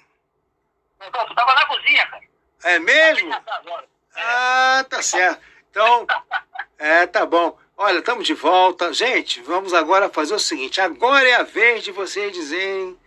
Tu 0.99 1.35
tava 1.35 1.55
na 1.55 1.65
cozinha, 1.65 2.07
cara. 2.07 2.23
É 2.63 2.79
mesmo? 2.79 3.33
Agora. 3.33 3.85
Ah, 4.15 4.85
tá 4.89 5.01
certo. 5.01 5.41
Então, 5.69 6.05
é, 6.77 7.05
tá 7.07 7.25
bom. 7.25 7.57
Olha, 7.75 7.99
estamos 7.99 8.25
de 8.25 8.33
volta. 8.33 8.93
Gente, 8.93 9.41
vamos 9.41 9.73
agora 9.73 10.09
fazer 10.09 10.33
o 10.35 10.39
seguinte. 10.39 10.79
Agora 10.79 11.27
é 11.27 11.35
a 11.35 11.43
vez 11.43 11.83
de 11.83 11.91
vocês 11.91 12.31
dizerem 12.31 12.97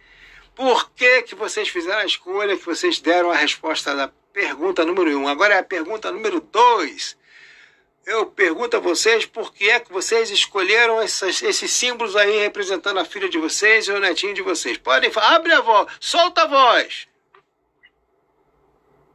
por 0.54 0.90
que, 0.90 1.22
que 1.22 1.34
vocês 1.34 1.68
fizeram 1.68 2.00
a 2.00 2.06
escolha, 2.06 2.56
que 2.56 2.64
vocês 2.66 2.98
deram 3.00 3.30
a 3.30 3.36
resposta 3.36 3.94
da 3.94 4.10
pergunta 4.40 4.84
número 4.84 5.18
um. 5.18 5.26
Agora 5.26 5.54
é 5.54 5.58
a 5.60 5.62
pergunta 5.64 6.12
número 6.12 6.40
dois. 6.42 7.16
Eu 8.04 8.26
pergunto 8.26 8.76
a 8.76 8.80
vocês 8.80 9.24
por 9.24 9.52
que 9.52 9.70
é 9.70 9.80
que 9.80 9.90
vocês 9.90 10.30
escolheram 10.30 11.00
essas- 11.00 11.40
esses 11.42 11.70
símbolos 11.72 12.14
aí 12.14 12.38
representando 12.40 13.00
a 13.00 13.04
filha 13.06 13.30
de 13.30 13.38
vocês 13.38 13.88
e 13.88 13.92
o 13.92 13.98
netinho 13.98 14.34
de 14.34 14.42
vocês. 14.42 14.76
Podem 14.76 15.10
falar. 15.10 15.36
Abre 15.36 15.54
a 15.54 15.60
voz. 15.62 15.86
Solta 15.98 16.42
a 16.42 16.46
voz. 16.46 17.08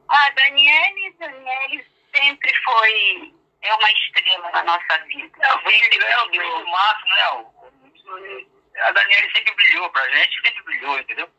A 0.09 0.29
Daniele, 0.31 1.13
Daniele 1.19 1.85
sempre 2.15 2.51
foi 2.65 3.33
é 3.61 3.73
uma 3.75 3.91
estrela 3.91 4.49
na 4.51 4.63
nossa 4.63 4.97
vida. 5.05 5.37
É 5.39 5.47
é 5.51 5.57
brilhou. 5.59 6.29
brilho 6.29 6.65
máximo, 6.67 7.09
né? 7.09 8.45
A 8.87 8.91
Daniela 8.91 9.27
sempre 9.35 9.53
brilhou 9.53 9.87
pra 9.91 10.09
gente, 10.09 10.41
sempre 10.41 10.63
brilhou, 10.63 10.99
entendeu? 10.99 11.29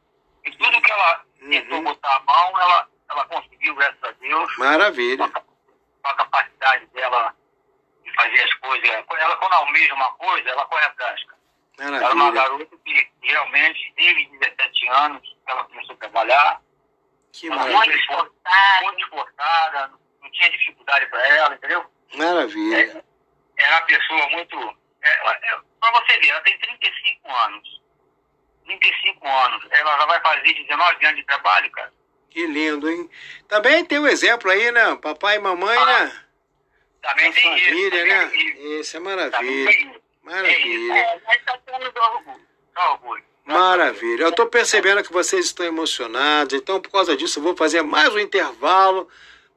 E 0.45 0.51
tudo 0.53 0.81
que 0.81 0.93
ela 0.93 1.25
tentou 1.51 1.79
Uhum. 1.79 1.85
botar 1.85 2.17
a 2.17 2.21
mão, 2.21 2.61
ela, 2.61 2.89
ela 3.13 3.25
conseguiu, 3.27 3.75
graças 3.75 4.03
a 4.05 4.11
Deus. 4.13 4.57
Maravilha. 4.59 5.29
com 5.29 6.09
a- 6.09 6.15
capacidade 6.15 6.87
dela 6.87 7.35
de 8.05 8.13
fazer 8.15 8.43
as 8.43 8.55
coisas. 8.55 8.89
Ela, 8.91 9.37
quando 9.37 9.53
almeja 9.53 9.95
uma 9.95 10.11
coisa, 10.15 10.49
ela 10.51 10.67
corre 10.67 10.85
atrás. 10.85 11.25
cara. 11.25 11.39
Ela 11.79 11.97
é 11.97 12.01
uma 12.01 12.15
Maravilha. 12.15 12.43
garota 12.43 12.77
que 12.85 13.11
realmente, 13.23 13.93
desde 13.97 14.27
17 14.39 14.89
anos, 14.89 15.37
ela 15.47 15.65
começou 15.65 15.95
a 15.95 15.99
trabalhar. 15.99 16.61
Que 17.33 17.47
Ela 17.47 17.57
maravilha. 17.57 17.79
Muito 17.79 17.99
esforçada. 17.99 18.83
Muito 18.83 19.03
esforçada, 19.05 19.93
não 20.21 20.31
tinha 20.33 20.51
dificuldade 20.51 21.07
para 21.07 21.27
ela, 21.29 21.55
entendeu? 21.55 21.91
Maravilha. 22.15 23.05
Era 23.57 23.77
uma 23.77 23.87
pessoa 23.87 24.31
muito. 24.31 24.57
É, 25.03 25.11
é, 25.11 25.59
para 25.81 25.91
você 25.93 26.19
ver, 26.19 26.29
ela 26.29 26.41
tem 26.43 26.59
35 26.59 27.31
anos. 27.33 27.81
35 28.67 29.27
anos. 29.29 29.67
Ela 29.71 29.99
já 29.99 30.07
vai 30.07 30.21
fazer 30.21 30.53
19 30.53 31.07
anos 31.07 31.17
de 31.21 31.27
trabalho, 31.27 31.71
cara. 31.73 31.93
Que 32.33 32.47
lindo, 32.47 32.89
hein? 32.89 33.11
Também 33.47 33.85
tem 33.85 33.99
um 33.99 34.07
exemplo 34.07 34.51
aí, 34.51 34.73
né? 34.73 34.97
Papai 34.97 35.37
e 35.37 35.39
mamãe, 35.39 35.85
né? 35.85 36.13
Também 37.03 37.29
A 37.29 37.33
tem 37.35 37.55
isso. 37.57 37.65
família, 37.67 38.05
né? 38.07 38.37
isso, 38.37 38.81
Isso 38.81 38.97
é 38.97 39.01
maravilha. 39.01 39.71
isso. 39.71 40.01
Maravilha. 40.23 40.95
É, 40.95 41.21
nós 41.27 41.39
só 41.47 41.59
temos 41.59 41.93
orgulho. 42.75 43.25
Maravilha. 43.45 44.23
Eu 44.23 44.29
estou 44.31 44.47
percebendo 44.47 45.03
que 45.03 45.13
vocês 45.13 45.45
estão 45.45 45.67
emocionados, 45.67 46.55
então 46.59 46.81
por 46.81 46.91
causa 46.91 47.15
disso 47.15 47.39
eu 47.39 47.43
vou 47.43 47.55
fazer 47.55 47.83
mais 47.83 48.15
um 48.15 48.19
intervalo 48.19 49.07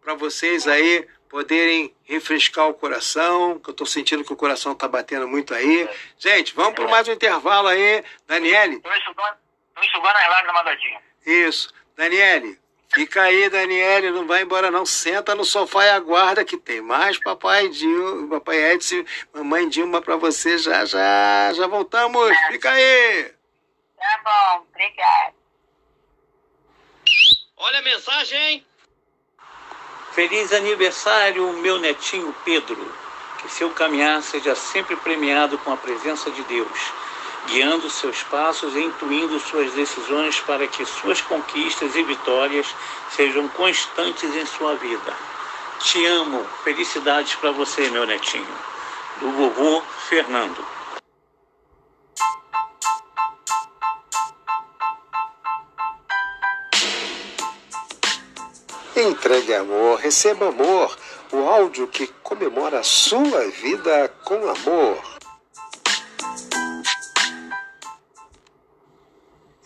para 0.02 0.16
vocês 0.16 0.68
aí 0.68 1.08
poderem 1.30 1.96
refrescar 2.04 2.68
o 2.68 2.74
coração, 2.74 3.58
que 3.60 3.70
eu 3.70 3.72
estou 3.72 3.88
sentindo 3.88 4.24
que 4.26 4.34
o 4.34 4.36
coração 4.36 4.74
está 4.74 4.86
batendo 4.88 5.30
muito 5.30 5.54
aí. 5.54 5.88
Gente, 6.18 6.54
vamos 6.54 6.74
para 6.76 6.90
mais 6.90 7.08
um 7.08 7.14
intervalo 7.14 7.70
aí. 7.70 8.04
Daniele, 8.28 8.82
Tô 8.82 8.92
enxugando, 8.92 10.18
as 10.18 10.30
lágrimas 10.30 10.66
da 10.66 10.78
isso. 11.26 11.74
Daniele, 11.96 12.60
fica 12.96 13.24
aí, 13.24 13.50
Daniele, 13.50 14.10
não 14.10 14.26
vai 14.26 14.42
embora 14.42 14.72
não. 14.72 14.86
Senta 14.86 15.36
no 15.36 15.44
sofá 15.44 15.86
e 15.86 15.90
aguarda 15.90 16.46
que 16.46 16.58
tem 16.58 16.82
mais 16.82 17.20
papai 17.20 17.68
Dilma, 17.68 18.40
papai 18.40 18.72
Edson, 18.72 19.04
mamãe 19.34 19.68
Dilma 19.68 20.02
para 20.02 20.16
você 20.16 20.58
já 20.58 20.86
já. 20.86 21.52
Já 21.54 21.68
voltamos. 21.68 22.34
Fica 22.48 22.72
aí. 22.72 23.34
Tá 23.98 24.22
bom, 24.24 24.66
obrigada. 24.72 25.36
Olha 27.58 27.80
a 27.80 27.82
mensagem, 27.82 28.40
hein? 28.40 28.66
Feliz 30.14 30.54
aniversário, 30.54 31.52
meu 31.54 31.78
netinho 31.78 32.34
Pedro. 32.46 32.94
Que 33.42 33.50
seu 33.50 33.70
caminhar 33.72 34.24
seja 34.24 34.56
sempre 34.56 34.96
premiado 34.96 35.58
com 35.60 35.72
a 35.74 35.78
presença 35.78 36.32
de 36.32 36.42
Deus, 36.44 36.94
guiando 37.48 37.90
seus 37.90 38.24
passos 38.24 38.76
e 38.76 38.80
intuindo 38.80 39.40
suas 39.40 39.72
decisões 39.74 40.40
para 40.42 40.68
que 40.68 40.86
suas 40.86 41.22
conquistas 41.22 41.96
e 41.96 42.04
vitórias 42.04 42.68
sejam 43.12 43.48
constantes 43.50 44.36
em 44.36 44.46
sua 44.46 44.76
vida. 44.76 45.14
Te 45.80 46.06
amo. 46.06 46.46
Felicidades 46.64 47.36
para 47.36 47.52
você, 47.52 47.90
meu 47.90 48.06
netinho. 48.06 48.48
Do 49.20 49.32
vovô 49.32 49.82
Fernando. 50.10 50.66
Entregue 58.96 59.54
amor, 59.54 60.00
receba 60.00 60.48
amor, 60.48 60.98
o 61.32 61.50
áudio 61.50 61.88
que 61.88 62.08
comemora 62.24 62.80
a 62.80 62.84
sua 62.84 63.48
vida 63.50 64.08
com 64.24 64.50
amor. 64.50 65.15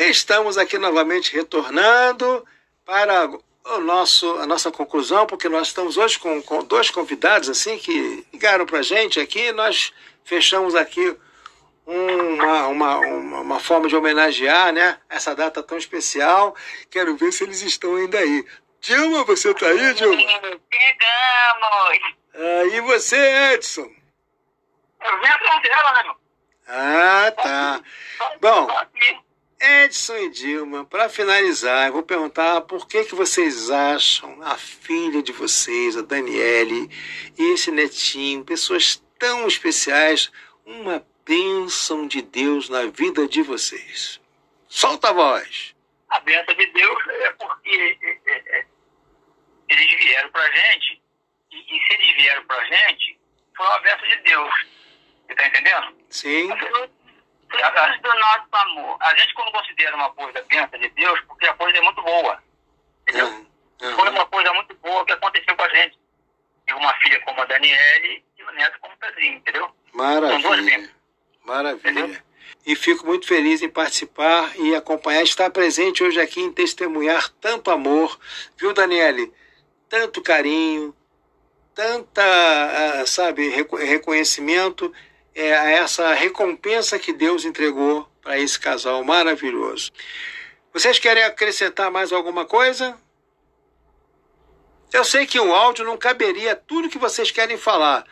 Estamos 0.09 0.57
aqui 0.57 0.79
novamente 0.79 1.31
retornando 1.31 2.43
para 2.83 3.29
o 3.65 3.77
nosso, 3.79 4.27
a 4.39 4.47
nossa 4.47 4.71
conclusão, 4.71 5.27
porque 5.27 5.47
nós 5.47 5.67
estamos 5.67 5.97
hoje 5.97 6.17
com, 6.17 6.41
com 6.41 6.63
dois 6.63 6.89
convidados 6.89 7.47
assim 7.47 7.77
que 7.77 8.25
ligaram 8.33 8.65
para 8.65 8.79
a 8.79 8.81
gente 8.81 9.19
aqui. 9.19 9.51
Nós 9.51 9.93
fechamos 10.23 10.73
aqui 10.73 11.15
uma, 11.85 12.67
uma, 12.67 12.97
uma, 12.97 13.39
uma 13.41 13.59
forma 13.59 13.87
de 13.87 13.95
homenagear 13.95 14.73
né, 14.73 14.97
essa 15.07 15.35
data 15.35 15.61
tão 15.61 15.77
especial. 15.77 16.55
Quero 16.89 17.15
ver 17.15 17.31
se 17.31 17.43
eles 17.43 17.61
estão 17.61 17.95
ainda 17.95 18.17
aí. 18.17 18.43
Dilma, 18.81 19.23
você 19.25 19.53
tá 19.53 19.67
aí, 19.67 19.93
Dilma? 19.93 20.17
Chegamos. 20.19 21.99
Ah, 22.33 22.63
e 22.71 22.81
você, 22.81 23.53
Edson? 23.53 23.91
Eu 25.01 25.19
vim 25.19 25.27
atrás 25.27 25.61
dela, 25.61 25.93
né? 25.93 26.15
Ah, 26.67 27.31
tá. 27.31 27.81
Bom. 28.41 28.67
Edson 29.61 30.15
e 30.15 30.29
Dilma, 30.29 30.85
para 30.85 31.09
finalizar, 31.09 31.87
eu 31.87 31.93
vou 31.93 32.03
perguntar 32.03 32.61
por 32.61 32.87
que, 32.87 33.03
que 33.03 33.13
vocês 33.13 33.69
acham 33.69 34.41
a 34.41 34.55
filha 34.55 35.21
de 35.21 35.33
vocês, 35.33 35.97
a 35.97 36.01
Daniele, 36.01 36.89
e 37.37 37.53
esse 37.53 37.69
netinho, 37.69 38.45
pessoas 38.45 39.03
tão 39.17 39.47
especiais, 39.47 40.31
uma 40.65 41.05
bênção 41.25 42.07
de 42.07 42.21
Deus 42.21 42.69
na 42.69 42.85
vida 42.85 43.27
de 43.27 43.41
vocês. 43.41 44.21
Solta 44.67 45.09
a 45.09 45.13
voz. 45.13 45.75
A 46.09 46.21
benção 46.21 46.55
de 46.55 46.65
Deus 46.67 47.07
é 47.07 47.31
porque 47.33 47.97
é, 48.01 48.31
é, 48.31 48.59
é, 48.59 48.65
eles 49.67 50.05
vieram 50.05 50.31
pra 50.31 50.49
gente, 50.51 51.01
e, 51.51 51.57
e 51.57 51.85
se 51.85 51.93
eles 51.93 52.15
vieram 52.15 52.45
pra 52.45 52.63
gente, 52.63 53.19
foi 53.57 53.65
uma 53.65 53.79
benção 53.79 54.07
de 54.07 54.15
Deus. 54.21 54.65
Você 55.27 55.35
tá 55.35 55.47
entendendo? 55.47 55.95
Sim, 56.09 56.49
Frutos 57.49 58.01
do 58.01 58.19
nosso 58.19 58.47
amor. 58.51 58.97
A 59.01 59.15
gente 59.17 59.33
quando 59.33 59.51
considera 59.51 59.95
uma 59.95 60.11
coisa 60.11 60.41
benção 60.47 60.79
de 60.79 60.89
Deus, 60.89 61.19
porque 61.27 61.47
a 61.47 61.53
coisa 61.55 61.77
é 61.77 61.81
muito 61.81 62.01
boa. 62.01 62.43
Entendeu? 63.01 63.25
Aham, 63.27 63.45
aham. 63.81 63.95
Foi 63.95 64.09
uma 64.09 64.25
coisa 64.27 64.53
muito 64.53 64.75
boa 64.75 65.05
que 65.05 65.13
aconteceu 65.13 65.55
com 65.55 65.63
a 65.63 65.69
gente. 65.69 65.97
Tive 66.67 66.79
uma 66.79 66.93
filha 66.99 67.19
como 67.21 67.41
a 67.41 67.45
Daniele 67.45 68.23
e 68.37 68.43
um 68.43 68.51
neto 68.51 68.77
como 68.79 68.93
o 68.93 68.97
Pedrinho, 68.97 69.37
entendeu? 69.37 69.63
São 69.63 69.71
duas 69.91 70.21
maravilha. 70.21 70.61
bênçãos. 70.77 70.95
Maravilha. 71.43 71.89
Entendeu? 72.01 72.21
E 72.65 72.75
fico 72.75 73.05
muito 73.05 73.27
feliz 73.27 73.61
em 73.61 73.69
participar 73.69 74.51
e 74.57 74.75
acompanhar, 74.75 75.23
estar 75.23 75.49
presente 75.49 76.03
hoje 76.03 76.19
aqui 76.21 76.41
em 76.41 76.51
testemunhar 76.51 77.29
tanto 77.41 77.71
amor, 77.71 78.19
viu, 78.57 78.73
Daniele? 78.73 79.33
Tanto 79.87 80.21
carinho, 80.21 80.95
tanta, 81.73 82.21
ah, 82.21 83.05
sabe, 83.05 83.49
reco- 83.49 83.77
reconhecimento, 83.77 84.93
é, 85.35 85.57
a 85.57 85.69
essa 85.69 86.13
recompensa 86.13 86.99
que 86.99 87.13
Deus 87.13 87.45
entregou 87.45 88.09
para 88.21 88.37
esse 88.37 88.59
casal 88.59 89.03
maravilhoso. 89.03 89.91
Vocês 90.73 90.99
querem 90.99 91.23
acrescentar 91.23 91.89
mais 91.91 92.11
alguma 92.11 92.45
coisa? 92.45 92.99
Eu 94.91 95.03
sei 95.03 95.25
que 95.25 95.39
um 95.39 95.53
áudio 95.53 95.85
não 95.85 95.97
caberia 95.97 96.55
tudo 96.55 96.89
que 96.89 96.97
vocês 96.97 97.31
querem 97.31 97.57
falar, 97.57 98.05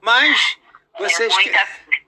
mas 0.00 0.58
vocês 0.98 1.32
é 1.32 1.34
muita... 1.34 1.50
querem. 1.50 2.00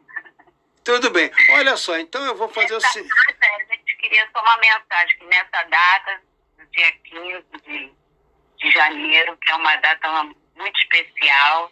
Tudo 0.85 1.11
bem. 1.11 1.31
Olha 1.51 1.77
só, 1.77 1.97
então 1.99 2.25
eu 2.25 2.35
vou 2.35 2.49
fazer 2.49 2.75
o 2.75 2.79
Nessa 2.79 2.93
seguinte. 2.93 3.15
data, 3.15 3.47
a 3.47 3.75
gente 3.75 3.97
queria 3.99 4.29
só 4.33 4.43
uma 4.43 4.57
mensagem, 4.59 5.19
que 5.19 5.25
nessa 5.27 5.63
data, 5.65 6.21
dia 6.73 6.93
15 7.05 7.45
de, 7.65 7.93
de 8.59 8.71
janeiro, 8.73 9.37
que 9.37 9.53
é 9.53 9.55
uma 9.55 9.77
data 9.77 10.25
muito 10.57 10.81
especial, 10.81 11.71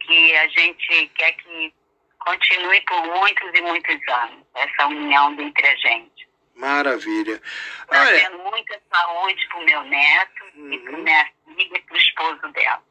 que 0.00 0.36
a 0.36 0.48
gente 0.48 1.10
quer 1.14 1.32
que 1.32 1.72
continue 2.18 2.80
por 2.82 3.06
muitos 3.06 3.50
e 3.54 3.62
muitos 3.62 4.08
anos, 4.08 4.44
essa 4.54 4.86
união 4.86 5.32
entre 5.40 5.66
a 5.66 5.76
gente. 5.76 6.28
Maravilha. 6.56 7.40
Olha, 7.88 8.06
Trazendo 8.06 8.38
muita 8.38 8.78
saúde 8.92 9.48
pro 9.48 9.64
meu 9.64 9.82
neto 9.84 10.42
e 10.56 10.78
pro 10.78 10.96
Uhum. 10.96 11.02
minha 11.02 11.26
família 11.44 11.78
e 11.78 11.80
para 11.80 11.94
o 11.94 11.98
esposo 11.98 12.52
dela. 12.52 12.82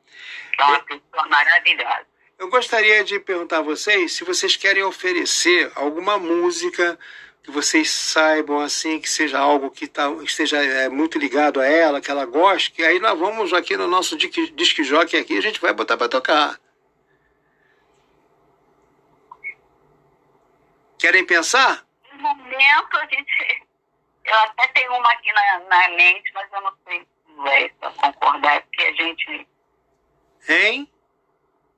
Que 0.55 0.61
é 0.61 0.65
uma 0.65 0.79
pessoa 0.79 1.27
maravilhosa. 1.29 2.07
Eu 2.39 2.49
gostaria 2.49 3.03
de 3.03 3.19
perguntar 3.19 3.57
a 3.59 3.61
vocês 3.61 4.13
se 4.13 4.23
vocês 4.23 4.55
querem 4.55 4.81
oferecer 4.83 5.71
alguma 5.75 6.17
música 6.17 6.97
que 7.43 7.51
vocês 7.51 7.91
saibam 7.91 8.59
assim 8.59 8.99
que 8.99 9.09
seja 9.09 9.37
algo 9.39 9.69
que 9.69 9.87
tá, 9.87 10.09
esteja 10.23 10.57
é, 10.63 10.89
muito 10.89 11.17
ligado 11.19 11.59
a 11.59 11.65
ela, 11.65 12.01
que 12.01 12.09
ela 12.09 12.25
goste, 12.25 12.71
que 12.71 12.83
aí 12.83 12.99
nós 12.99 13.17
vamos 13.19 13.53
aqui 13.53 13.75
no 13.77 13.87
nosso 13.87 14.15
disque, 14.17 14.49
disque 14.51 14.83
jockey 14.83 15.17
aqui 15.17 15.37
a 15.37 15.41
gente 15.41 15.59
vai 15.59 15.73
botar 15.73 15.97
para 15.97 16.09
tocar. 16.09 16.59
Querem 20.99 21.25
pensar? 21.25 21.85
No 22.11 22.19
momento 22.19 22.97
a 22.97 23.05
gente. 23.05 23.67
Eu 24.25 24.35
até 24.35 24.67
tenho 24.67 24.93
uma 24.93 25.11
aqui 25.13 25.31
na, 25.31 25.59
na 25.61 25.95
mente, 25.95 26.31
mas 26.33 26.51
eu 26.51 26.61
não 26.61 26.73
sei 26.85 26.99
se 26.99 27.35
vai 27.37 27.71
concordar, 27.95 28.61
porque 28.61 28.83
a 28.83 28.93
gente. 28.93 29.47
Hein? 30.49 30.91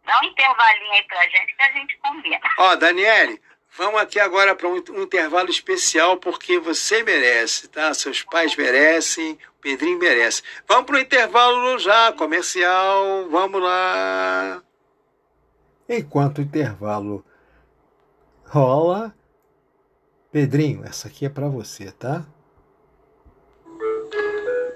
Dá 0.04 0.20
um 0.20 0.24
intervalinho 0.24 0.92
aí 0.94 1.04
pra 1.04 1.24
gente 1.30 1.56
que 1.56 1.62
a 1.62 1.72
gente 1.72 1.98
combina. 2.00 2.40
Ó, 2.58 2.76
Daniele, 2.76 3.40
vamos 3.78 4.02
aqui 4.02 4.20
agora 4.20 4.56
para 4.56 4.68
um, 4.68 4.84
um 4.90 5.04
intervalo 5.04 5.50
especial, 5.52 6.18
porque 6.18 6.58
você 6.58 7.04
merece, 7.04 7.68
tá? 7.68 7.94
Seus 7.94 8.24
pais 8.24 8.56
merecem, 8.56 9.38
o 9.50 9.62
Pedrinho 9.62 10.00
merece. 10.00 10.42
Vamos 10.68 10.86
para 10.86 10.96
o 10.96 11.00
intervalo 11.00 11.78
já, 11.78 12.12
comercial, 12.14 13.30
vamos 13.30 13.62
lá. 13.62 14.64
Enquanto 15.88 16.40
o 16.40 16.42
intervalo 16.42 17.24
rola, 18.52 19.16
Pedrinho, 20.30 20.84
essa 20.84 21.08
aqui 21.08 21.26
é 21.26 21.30
para 21.30 21.48
você, 21.48 21.90
tá? 21.90 22.26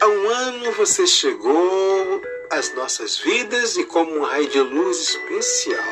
Há 0.02 0.08
um 0.08 0.30
ano 0.30 0.72
você 0.72 1.06
chegou 1.06 2.22
às 2.52 2.74
nossas 2.74 3.18
vidas 3.18 3.76
e 3.76 3.84
como 3.84 4.18
um 4.18 4.24
raio 4.24 4.48
de 4.48 4.62
luz 4.62 4.98
especial, 5.00 5.84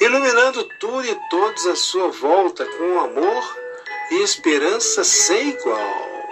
iluminando 0.00 0.66
tudo 0.80 1.04
e 1.04 1.14
todos 1.28 1.66
à 1.66 1.76
sua 1.76 2.08
volta 2.08 2.64
com 2.64 2.98
amor 2.98 3.56
e 4.12 4.22
esperança 4.22 5.04
sem 5.04 5.50
igual. 5.50 6.26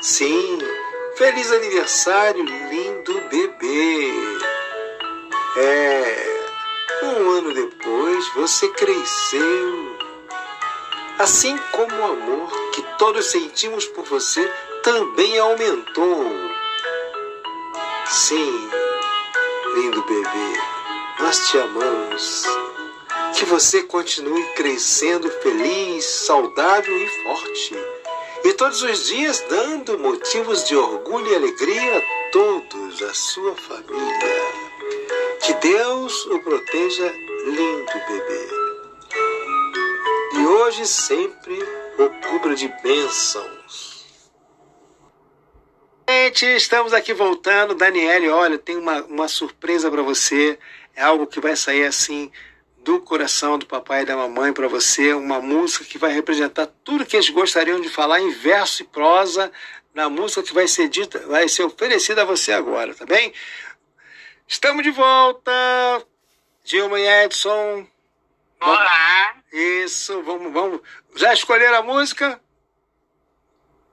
Sim, 0.00 0.58
feliz 1.16 1.52
aniversário, 1.52 2.42
lindo 2.42 3.20
bebê. 3.28 4.10
É, 5.58 6.26
um 7.02 7.30
ano 7.30 7.52
depois 7.52 8.05
você 8.34 8.68
cresceu. 8.68 9.96
Assim 11.18 11.56
como 11.72 11.94
o 11.94 12.04
amor 12.04 12.70
que 12.72 12.82
todos 12.98 13.26
sentimos 13.26 13.86
por 13.86 14.04
você 14.04 14.52
também 14.82 15.38
aumentou. 15.38 16.30
Sim, 18.06 18.70
lindo 19.74 20.02
bebê, 20.02 20.60
nós 21.20 21.48
te 21.48 21.58
amamos. 21.58 22.44
Que 23.34 23.44
você 23.44 23.82
continue 23.82 24.44
crescendo 24.54 25.30
feliz, 25.42 26.04
saudável 26.04 26.96
e 26.96 27.08
forte. 27.24 27.74
E 28.44 28.52
todos 28.52 28.82
os 28.82 29.06
dias 29.06 29.44
dando 29.50 29.98
motivos 29.98 30.64
de 30.64 30.76
orgulho 30.76 31.26
e 31.26 31.34
alegria 31.34 31.98
a 31.98 32.30
todos, 32.30 33.02
a 33.02 33.12
sua 33.12 33.54
família. 33.56 34.66
Que 35.42 35.52
Deus 35.54 36.26
o 36.26 36.38
proteja, 36.40 37.12
lindo 37.46 37.92
bebê. 38.08 38.48
E 40.34 40.46
hoje 40.46 40.86
sempre 40.86 41.56
o 41.96 42.10
cubra 42.28 42.54
de 42.56 42.68
bênçãos. 42.82 43.96
Gente, 46.08 46.44
estamos 46.44 46.92
aqui 46.92 47.14
voltando. 47.14 47.74
Daniele, 47.74 48.28
olha, 48.28 48.58
tem 48.58 48.76
uma, 48.76 49.02
uma 49.04 49.28
surpresa 49.28 49.90
para 49.90 50.02
você. 50.02 50.58
É 50.94 51.02
algo 51.02 51.26
que 51.26 51.40
vai 51.40 51.54
sair 51.56 51.84
assim 51.84 52.30
do 52.78 53.00
coração 53.00 53.58
do 53.58 53.66
papai 53.66 54.02
e 54.02 54.06
da 54.06 54.16
mamãe 54.16 54.52
para 54.52 54.68
você. 54.68 55.14
Uma 55.14 55.40
música 55.40 55.84
que 55.84 55.98
vai 55.98 56.12
representar 56.12 56.66
tudo 56.82 57.06
que 57.06 57.16
eles 57.16 57.30
gostariam 57.30 57.80
de 57.80 57.88
falar 57.88 58.20
em 58.20 58.30
verso 58.30 58.82
e 58.82 58.86
prosa 58.86 59.52
na 59.94 60.08
música 60.08 60.42
que 60.42 60.52
vai 60.52 60.68
ser 60.68 60.88
dita, 60.88 61.20
vai 61.20 61.48
ser 61.48 61.62
oferecida 61.62 62.20
a 62.20 62.24
você 62.26 62.52
agora, 62.52 62.94
tá 62.94 63.06
bem? 63.06 63.32
Estamos 64.46 64.82
de 64.82 64.90
volta. 64.90 65.50
Dilma 66.66 66.98
e 66.98 67.06
Edson. 67.06 67.86
Olá. 68.60 69.36
Isso, 69.52 70.20
vamos, 70.24 70.52
vamos. 70.52 70.80
Já 71.14 71.32
escolheram 71.32 71.78
a 71.78 71.82
música? 71.82 72.40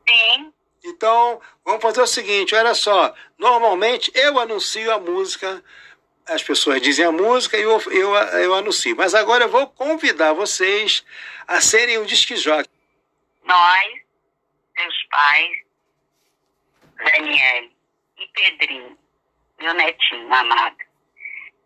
Sim. 0.10 0.52
Então, 0.84 1.40
vamos 1.64 1.84
fazer 1.84 2.02
o 2.02 2.08
seguinte, 2.08 2.56
olha 2.56 2.74
só. 2.74 3.14
Normalmente 3.38 4.12
eu 4.16 4.40
anuncio 4.40 4.92
a 4.92 4.98
música, 4.98 5.64
as 6.26 6.42
pessoas 6.42 6.82
dizem 6.82 7.06
a 7.06 7.12
música 7.12 7.60
e 7.60 7.62
eu, 7.62 7.80
eu, 7.92 8.16
eu 8.16 8.56
anuncio. 8.56 8.96
Mas 8.96 9.14
agora 9.14 9.44
eu 9.44 9.50
vou 9.50 9.68
convidar 9.68 10.34
vocês 10.34 11.06
a 11.48 11.62
serem 11.62 12.00
um 12.00 12.06
disque 12.06 12.36
jockey. 12.36 12.72
Nós, 13.44 14.02
seus 14.76 15.04
pais, 15.12 15.58
Daniele 16.98 17.72
e 18.18 18.28
Pedrinho, 18.30 18.98
meu 19.60 19.76
netinho 19.76 20.34
amado, 20.34 20.78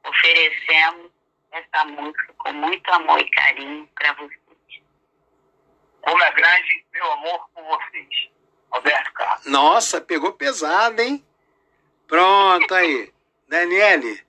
oferecemos 0.08 1.12
essa 1.52 1.86
música 1.86 2.34
com 2.38 2.54
muito 2.54 2.92
amor 2.92 3.20
e 3.20 3.30
carinho 3.32 3.90
para 3.96 4.14
vocês. 4.14 4.38
Como 6.02 6.24
é 6.24 6.32
grande 6.32 6.86
meu 6.94 7.12
amor 7.12 7.50
por 7.54 7.64
vocês. 7.64 8.30
Roberto 8.70 9.14
Carlos. 9.14 9.46
Nossa, 9.46 10.02
pegou 10.02 10.34
pesado, 10.34 11.02
hein? 11.02 11.24
Pronto 12.08 12.74
aí. 12.74 13.12
Daniele, 13.48 14.22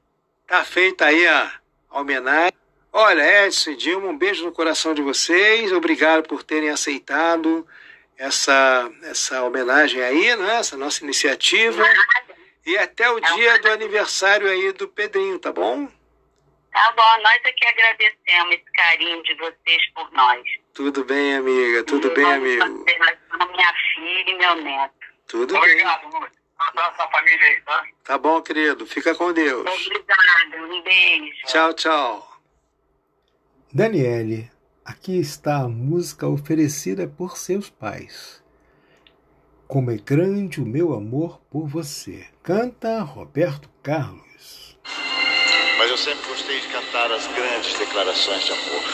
tá 0.47 0.65
feita 0.65 1.07
aí 1.07 1.27
a, 1.27 1.53
a 1.91 2.01
homenagem. 2.01 2.59
Olha, 2.93 3.47
Edson 3.47 3.71
e 3.71 3.77
Dilma, 3.77 4.09
um 4.09 4.17
beijo 4.17 4.45
no 4.45 4.53
coração 4.53 4.95
de 4.95 5.03
vocês. 5.03 5.73
Obrigado 5.73 6.27
por 6.27 6.43
terem 6.43 6.71
aceitado 6.71 7.67
essa, 8.17 8.91
essa 9.03 9.43
homenagem 9.43 10.03
aí, 10.03 10.35
né? 10.37 10.57
Essa 10.57 10.77
nossa 10.77 11.05
iniciativa. 11.05 11.85
E 12.69 12.77
até 12.77 13.09
o 13.11 13.19
dia 13.19 13.59
do 13.61 13.69
aniversário 13.73 14.47
aí 14.47 14.73
do 14.73 14.87
Pedrinho, 14.87 15.39
tá 15.39 15.51
bom? 15.51 15.89
Tá 16.71 16.93
bom, 16.95 17.23
nós 17.23 17.41
é 17.43 17.53
que 17.53 17.67
agradecemos 17.67 18.57
esse 18.57 18.73
carinho 18.75 19.23
de 19.23 19.35
vocês 19.37 19.91
por 19.95 20.13
nós. 20.13 20.43
Tudo 20.75 21.03
bem, 21.03 21.37
amiga. 21.37 21.83
Tudo 21.85 22.11
bem, 22.11 22.31
amigo. 22.31 22.67
Minha 22.67 23.75
filha 23.95 24.31
e 24.31 24.37
meu 24.37 24.55
neto. 24.57 24.95
Tudo 25.27 25.55
bem. 25.55 25.63
Obrigado, 25.63 26.05
Lúcio. 26.09 26.31
Abraço 26.59 27.01
a 27.01 27.11
família 27.11 27.47
aí, 27.47 27.61
tá? 27.63 27.87
Tá 28.05 28.19
bom, 28.19 28.43
querido. 28.43 28.87
Fica 28.87 29.15
com 29.15 29.33
Deus. 29.33 29.67
Obrigada, 29.87 30.63
um 30.63 30.83
beijo. 30.83 31.47
Tchau, 31.47 31.73
tchau. 31.73 32.41
Daniele, 33.73 34.51
aqui 34.85 35.19
está 35.19 35.63
a 35.63 35.69
música 35.69 36.29
oferecida 36.29 37.09
por 37.09 37.39
seus 37.39 37.71
pais. 37.71 38.45
Como 39.67 39.91
é 39.91 39.97
grande 39.97 40.61
o 40.61 40.67
meu 40.67 40.93
amor 40.93 41.41
por 41.51 41.67
você. 41.67 42.27
Canta 42.49 43.01
Roberto 43.03 43.69
Carlos. 43.83 44.75
Mas 45.77 45.91
eu 45.91 45.99
sempre 45.99 46.27
gostei 46.31 46.59
de 46.59 46.69
cantar 46.69 47.13
as 47.13 47.27
grandes 47.27 47.75
declarações 47.75 48.43
de 48.43 48.53
amor. 48.53 48.85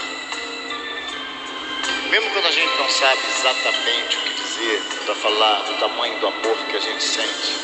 Mesmo 2.10 2.30
quando 2.32 2.46
a 2.46 2.50
gente 2.50 2.76
não 2.76 2.88
sabe 2.88 3.20
exatamente 3.28 4.16
o 4.16 4.22
que 4.22 4.34
dizer 4.42 4.82
para 5.04 5.14
falar 5.14 5.62
do 5.66 5.78
tamanho 5.78 6.18
do 6.18 6.26
amor 6.26 6.56
que 6.68 6.76
a 6.78 6.80
gente 6.80 7.00
sente, 7.00 7.60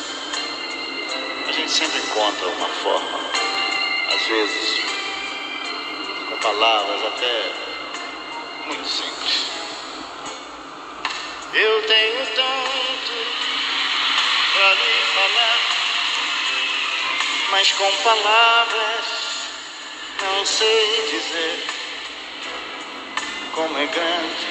a 1.49 1.51
gente 1.51 1.69
sempre 1.69 1.99
encontra 1.99 2.47
uma 2.47 2.69
forma, 2.69 3.19
às 4.15 4.27
vezes 4.27 4.81
com 6.29 6.37
palavras 6.37 7.03
até 7.03 7.51
muito 8.65 8.87
simples. 8.87 9.45
Eu 11.53 11.85
tenho 11.85 12.25
tanto 12.27 13.40
mas 17.51 17.71
com 17.73 17.91
palavras 17.97 19.05
não 20.21 20.45
sei 20.45 21.09
dizer 21.11 21.67
como 23.53 23.77
é 23.77 23.85
grande 23.87 24.47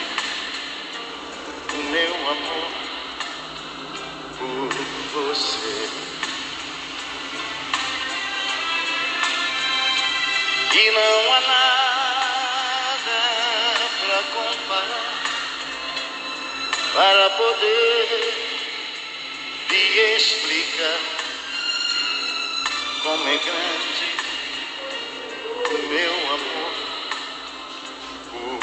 o 1.73 1.83
meu 1.91 2.15
amor 2.15 2.71
por 4.39 4.69
você. 5.13 5.89
E 10.73 10.91
não 10.93 11.35
há 11.35 11.41
nada 11.41 13.19
para 14.01 14.23
comparar 14.35 15.21
para 16.93 17.31
poder 17.31 18.35
lhe 19.71 20.17
explicar 20.17 21.10
como 23.11 23.29
é 23.29 23.37
grande 23.39 24.07
o 25.69 25.79
meu 25.89 26.13
amor 26.33 26.73
por 28.31 28.61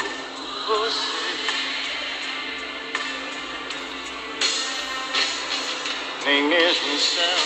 você. 0.66 1.18
Nem 6.24 6.42
mesmo 6.44 6.94
o 6.94 6.98
céu 6.98 7.38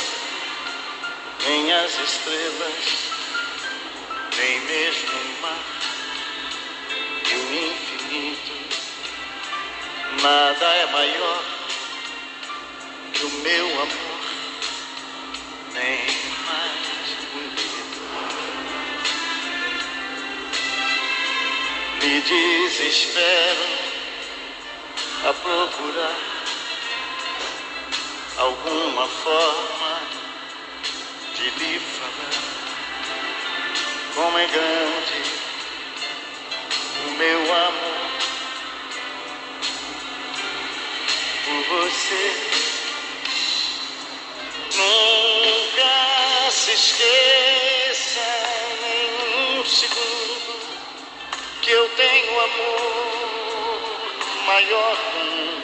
nem 1.45 1.73
as 1.73 1.99
estrelas, 1.99 2.85
nem 4.37 4.61
mesmo 4.61 5.11
o 5.11 5.43
mar 5.43 5.65
e 7.29 7.35
o 7.35 7.67
infinito. 7.67 8.53
Nada 10.23 10.67
é 10.67 10.87
maior 10.87 11.45
que 13.12 13.25
o 13.25 13.31
meu 13.31 13.67
amor, 13.67 14.12
Me 22.03 22.21
desespero 22.21 23.65
a 25.25 25.33
procurar 25.35 26.19
alguma 28.38 29.07
forma 29.07 30.01
de 31.37 31.51
lhe 31.51 31.79
falar 31.79 32.43
como 34.17 34.37
é 34.37 34.47
grande 34.49 35.23
o 37.07 37.11
meu 37.12 37.41
amor 37.55 38.11
por 41.45 41.62
você. 41.69 42.25
Nunca 44.75 46.51
se 46.51 46.73
esqueça 46.73 47.82
tenho 51.97 52.41
amor 52.41 53.13
maior 54.47 54.97
mundo. 55.15 55.63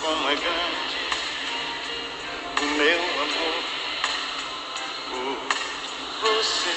Como 0.00 0.30
é 0.30 0.36
grande 0.36 0.98
o 2.60 2.64
meu 2.64 3.02
amor 3.22 3.64
por 5.10 5.38
você. 6.20 6.74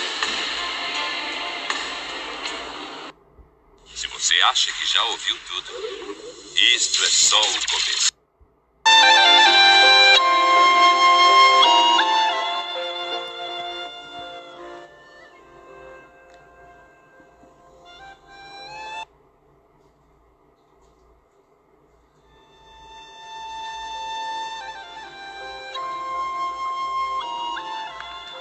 Se 3.95 4.07
você 4.07 4.41
acha 4.41 4.71
que 4.71 4.85
já 4.85 5.03
ouviu 5.03 5.37
tudo, 5.47 5.71
isto 6.55 7.03
é 7.03 7.09
só 7.09 7.39
o 7.39 7.69
começo. 7.69 8.10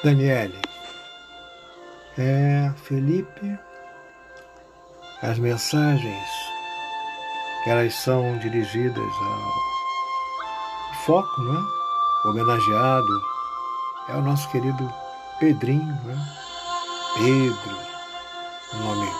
Daniele. 0.02 0.58
É, 2.16 2.72
Felipe. 2.84 3.58
As 5.22 5.38
mensagens, 5.38 6.28
elas 7.66 7.94
são 7.94 8.38
dirigidas 8.38 8.96
ao 8.98 10.94
foco, 11.04 11.42
né? 11.42 11.60
Homenageado 12.24 13.22
é 14.08 14.14
o 14.14 14.22
nosso 14.22 14.50
querido 14.50 14.90
Pedrinho, 15.38 15.94
né? 16.04 16.16
Pedro, 17.18 17.76
o 18.72 18.76
nome 18.78 19.10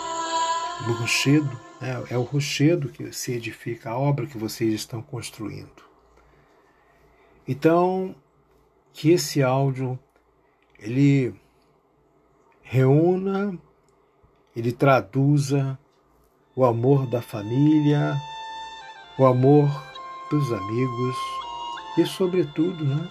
do 0.87 0.93
rochedo, 0.93 1.59
né? 1.79 2.03
é 2.09 2.17
o 2.17 2.23
rochedo 2.23 2.89
que 2.89 3.11
se 3.13 3.33
edifica 3.33 3.91
a 3.91 3.97
obra 3.97 4.25
que 4.25 4.37
vocês 4.37 4.73
estão 4.73 5.03
construindo. 5.03 5.83
Então, 7.47 8.15
que 8.93 9.11
esse 9.11 9.43
áudio 9.43 9.99
ele 10.81 11.33
reúna, 12.61 13.57
ele 14.55 14.71
traduza 14.71 15.77
o 16.55 16.65
amor 16.65 17.07
da 17.07 17.21
família, 17.21 18.15
o 19.17 19.25
amor 19.25 19.69
dos 20.29 20.51
amigos 20.51 21.15
e, 21.97 22.05
sobretudo, 22.05 22.83
né, 22.83 23.07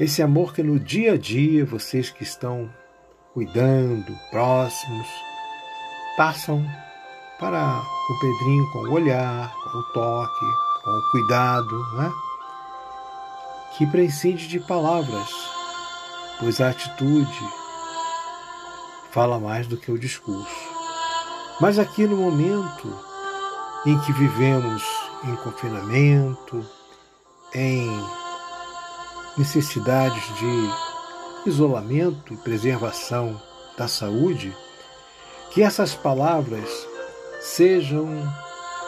esse 0.00 0.22
amor 0.22 0.52
que 0.52 0.62
no 0.62 0.80
dia 0.80 1.12
a 1.12 1.16
dia 1.16 1.64
vocês 1.64 2.10
que 2.10 2.22
estão 2.24 2.68
cuidando, 3.32 4.16
próximos, 4.30 5.06
passam 6.16 6.64
para 7.38 7.80
o 7.80 8.20
Pedrinho 8.20 8.70
com 8.72 8.78
o 8.78 8.92
olhar, 8.92 9.52
com 9.52 9.78
o 9.78 9.82
toque, 9.92 10.46
com 10.82 10.90
o 10.90 11.10
cuidado, 11.10 11.96
né? 11.96 12.12
que 13.76 13.86
prescinde 13.88 14.46
de 14.46 14.60
palavras, 14.60 15.28
pois 16.38 16.60
a 16.60 16.70
atitude 16.70 17.48
fala 19.10 19.38
mais 19.38 19.66
do 19.66 19.76
que 19.76 19.92
o 19.92 19.98
discurso. 19.98 20.74
Mas 21.60 21.78
aqui 21.78 22.06
no 22.06 22.16
momento 22.16 22.98
em 23.86 23.98
que 24.00 24.12
vivemos 24.12 24.82
em 25.24 25.36
confinamento, 25.36 26.66
em 27.54 27.88
necessidades 29.36 30.22
de 30.38 30.70
isolamento 31.46 32.32
e 32.32 32.36
preservação 32.36 33.40
da 33.76 33.86
saúde, 33.86 34.56
que 35.50 35.62
essas 35.62 35.94
palavras 35.94 36.68
sejam 37.40 38.08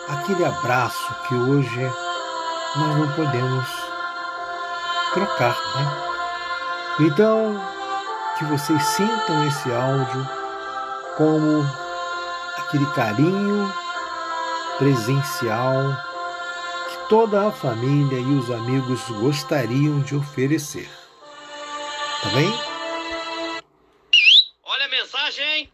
aquele 0.08 0.44
abraço 0.44 1.14
que 1.28 1.34
hoje 1.34 1.92
nós 2.76 2.96
não 2.98 3.12
podemos 3.12 3.68
trocar, 5.12 5.56
né? 5.76 6.15
Então, 6.98 7.54
que 8.38 8.44
vocês 8.46 8.82
sintam 8.82 9.46
esse 9.46 9.70
áudio 9.70 10.26
como 11.18 11.62
aquele 12.56 12.86
carinho 12.94 13.70
presencial 14.78 15.94
que 16.88 17.08
toda 17.10 17.48
a 17.48 17.52
família 17.52 18.18
e 18.18 18.38
os 18.38 18.50
amigos 18.50 19.00
gostariam 19.20 20.00
de 20.00 20.16
oferecer. 20.16 20.88
Tá 22.22 22.30
bem? 22.30 22.50
Olha 24.64 24.84
a 24.86 24.88
mensagem! 24.88 25.70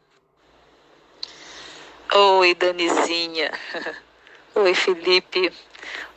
Oi, 2.14 2.54
Danizinha. 2.56 3.52
Oi, 4.56 4.74
Felipe. 4.74 5.52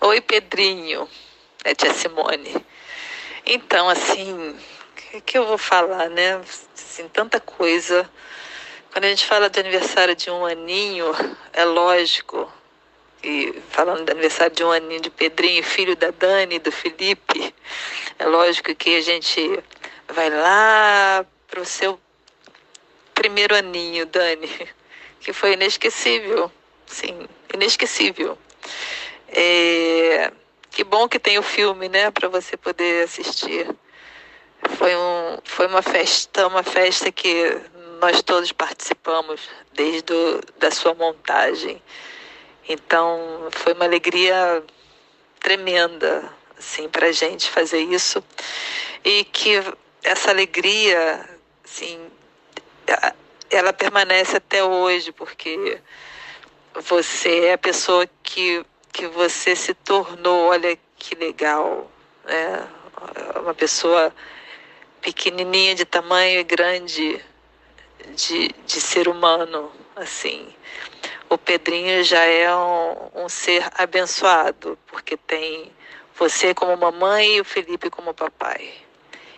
Oi, 0.02 0.20
Pedrinho. 0.22 1.08
É 1.64 1.76
tia 1.76 1.94
Simone. 1.94 2.56
Então, 3.46 3.88
assim, 3.88 4.58
o 5.18 5.22
que 5.22 5.38
eu 5.38 5.46
vou 5.46 5.58
falar, 5.58 6.10
né? 6.10 6.42
Assim, 6.76 7.08
tanta 7.08 7.40
coisa. 7.40 8.10
Quando 8.92 9.06
a 9.06 9.10
gente 9.10 9.26
fala 9.26 9.50
de 9.50 9.60
aniversário 9.60 10.16
de 10.16 10.30
um 10.30 10.46
aninho, 10.46 11.12
é 11.54 11.64
lógico, 11.66 12.52
e 13.24 13.62
falando 13.70 14.06
do 14.06 14.12
aniversário 14.12 14.56
de 14.56 14.64
um 14.64 14.72
aninho 14.72 15.02
de 15.02 15.10
Pedrinho, 15.10 15.64
filho 15.64 15.96
da 15.96 16.12
Dani, 16.12 16.60
do 16.60 16.72
Felipe, 16.72 17.54
é 18.20 18.26
lógico 18.26 18.74
que 18.76 18.96
a 18.96 19.02
gente 19.02 19.60
vai 20.08 20.30
lá 20.30 21.26
para 21.48 21.62
o 21.62 21.66
seu 21.66 22.00
primeiro 23.14 23.56
aninho, 23.56 24.06
Dani, 24.06 24.50
que 25.20 25.34
foi 25.34 25.54
inesquecível, 25.54 26.52
sim, 26.86 27.28
inesquecível. 27.54 28.38
É, 29.28 30.32
que 30.72 30.84
bom 30.84 31.08
que 31.08 31.20
tem 31.20 31.38
o 31.38 31.44
filme, 31.44 31.90
né, 31.90 32.12
para 32.12 32.28
você 32.30 32.56
poder 32.56 33.06
assistir. 33.06 33.68
Foi, 34.70 34.96
um, 34.96 35.38
foi 35.44 35.68
uma 35.68 35.82
festa, 35.82 36.48
uma 36.48 36.64
festa 36.64 37.12
que 37.12 37.62
nós 38.00 38.22
todos 38.22 38.52
participamos 38.52 39.42
desde 39.74 40.02
do, 40.04 40.42
da 40.58 40.72
sua 40.72 40.94
montagem. 40.94 41.82
Então 42.68 43.48
foi 43.52 43.74
uma 43.74 43.86
alegria 43.86 44.64
tremenda 45.40 46.28
assim 46.58 46.90
para 46.90 47.12
gente 47.12 47.50
fazer 47.50 47.82
isso 47.82 48.24
e 49.04 49.24
que 49.26 49.62
essa 50.04 50.32
alegria 50.32 51.30
assim 51.64 52.00
ela 53.50 53.72
permanece 53.72 54.38
até 54.38 54.64
hoje 54.64 55.12
porque 55.12 55.80
você 56.74 57.46
é 57.46 57.54
a 57.54 57.58
pessoa 57.58 58.08
que 58.24 58.66
que 58.92 59.08
você 59.08 59.56
se 59.56 59.74
tornou 59.74 60.48
olha 60.50 60.78
que 60.98 61.14
legal 61.16 61.92
né 62.24 62.68
uma 63.36 63.54
pessoa 63.54 64.12
pequenininha 65.06 65.76
de 65.76 65.86
tamanho 65.86 66.40
e 66.40 66.44
grande 66.44 67.24
de, 68.16 68.48
de 68.66 68.82
ser 68.82 69.08
humano, 69.08 69.72
assim. 69.96 70.52
O 71.30 71.38
Pedrinho 71.38 72.04
já 72.04 72.24
é 72.24 72.54
um, 72.56 73.12
um 73.14 73.30
ser 73.30 73.64
abençoado, 73.78 74.76
porque 74.88 75.16
tem 75.16 75.72
você 76.18 76.56
como 76.56 76.76
mamãe 76.76 77.36
e 77.36 77.42
o 77.42 77.46
Felipe 77.46 77.92
como 77.92 78.16
papai. 78.16 78.74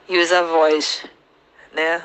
E 0.07 0.17
os 0.17 0.31
avós, 0.31 1.03
né? 1.73 2.01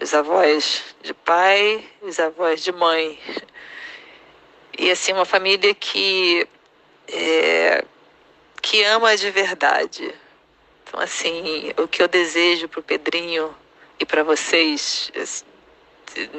Os 0.00 0.14
avós 0.14 0.84
de 1.02 1.12
pai, 1.12 1.84
os 2.00 2.20
avós 2.20 2.62
de 2.62 2.70
mãe. 2.70 3.18
E 4.78 4.92
assim, 4.92 5.12
uma 5.12 5.24
família 5.24 5.74
que, 5.74 6.46
é, 7.08 7.84
que 8.62 8.84
ama 8.84 9.16
de 9.16 9.28
verdade. 9.32 10.14
Então, 10.96 11.04
assim, 11.04 11.74
o 11.76 11.86
que 11.86 12.02
eu 12.02 12.08
desejo 12.08 12.68
para 12.68 12.80
o 12.80 12.82
Pedrinho 12.82 13.54
e 14.00 14.06
para 14.06 14.22
vocês, 14.22 15.12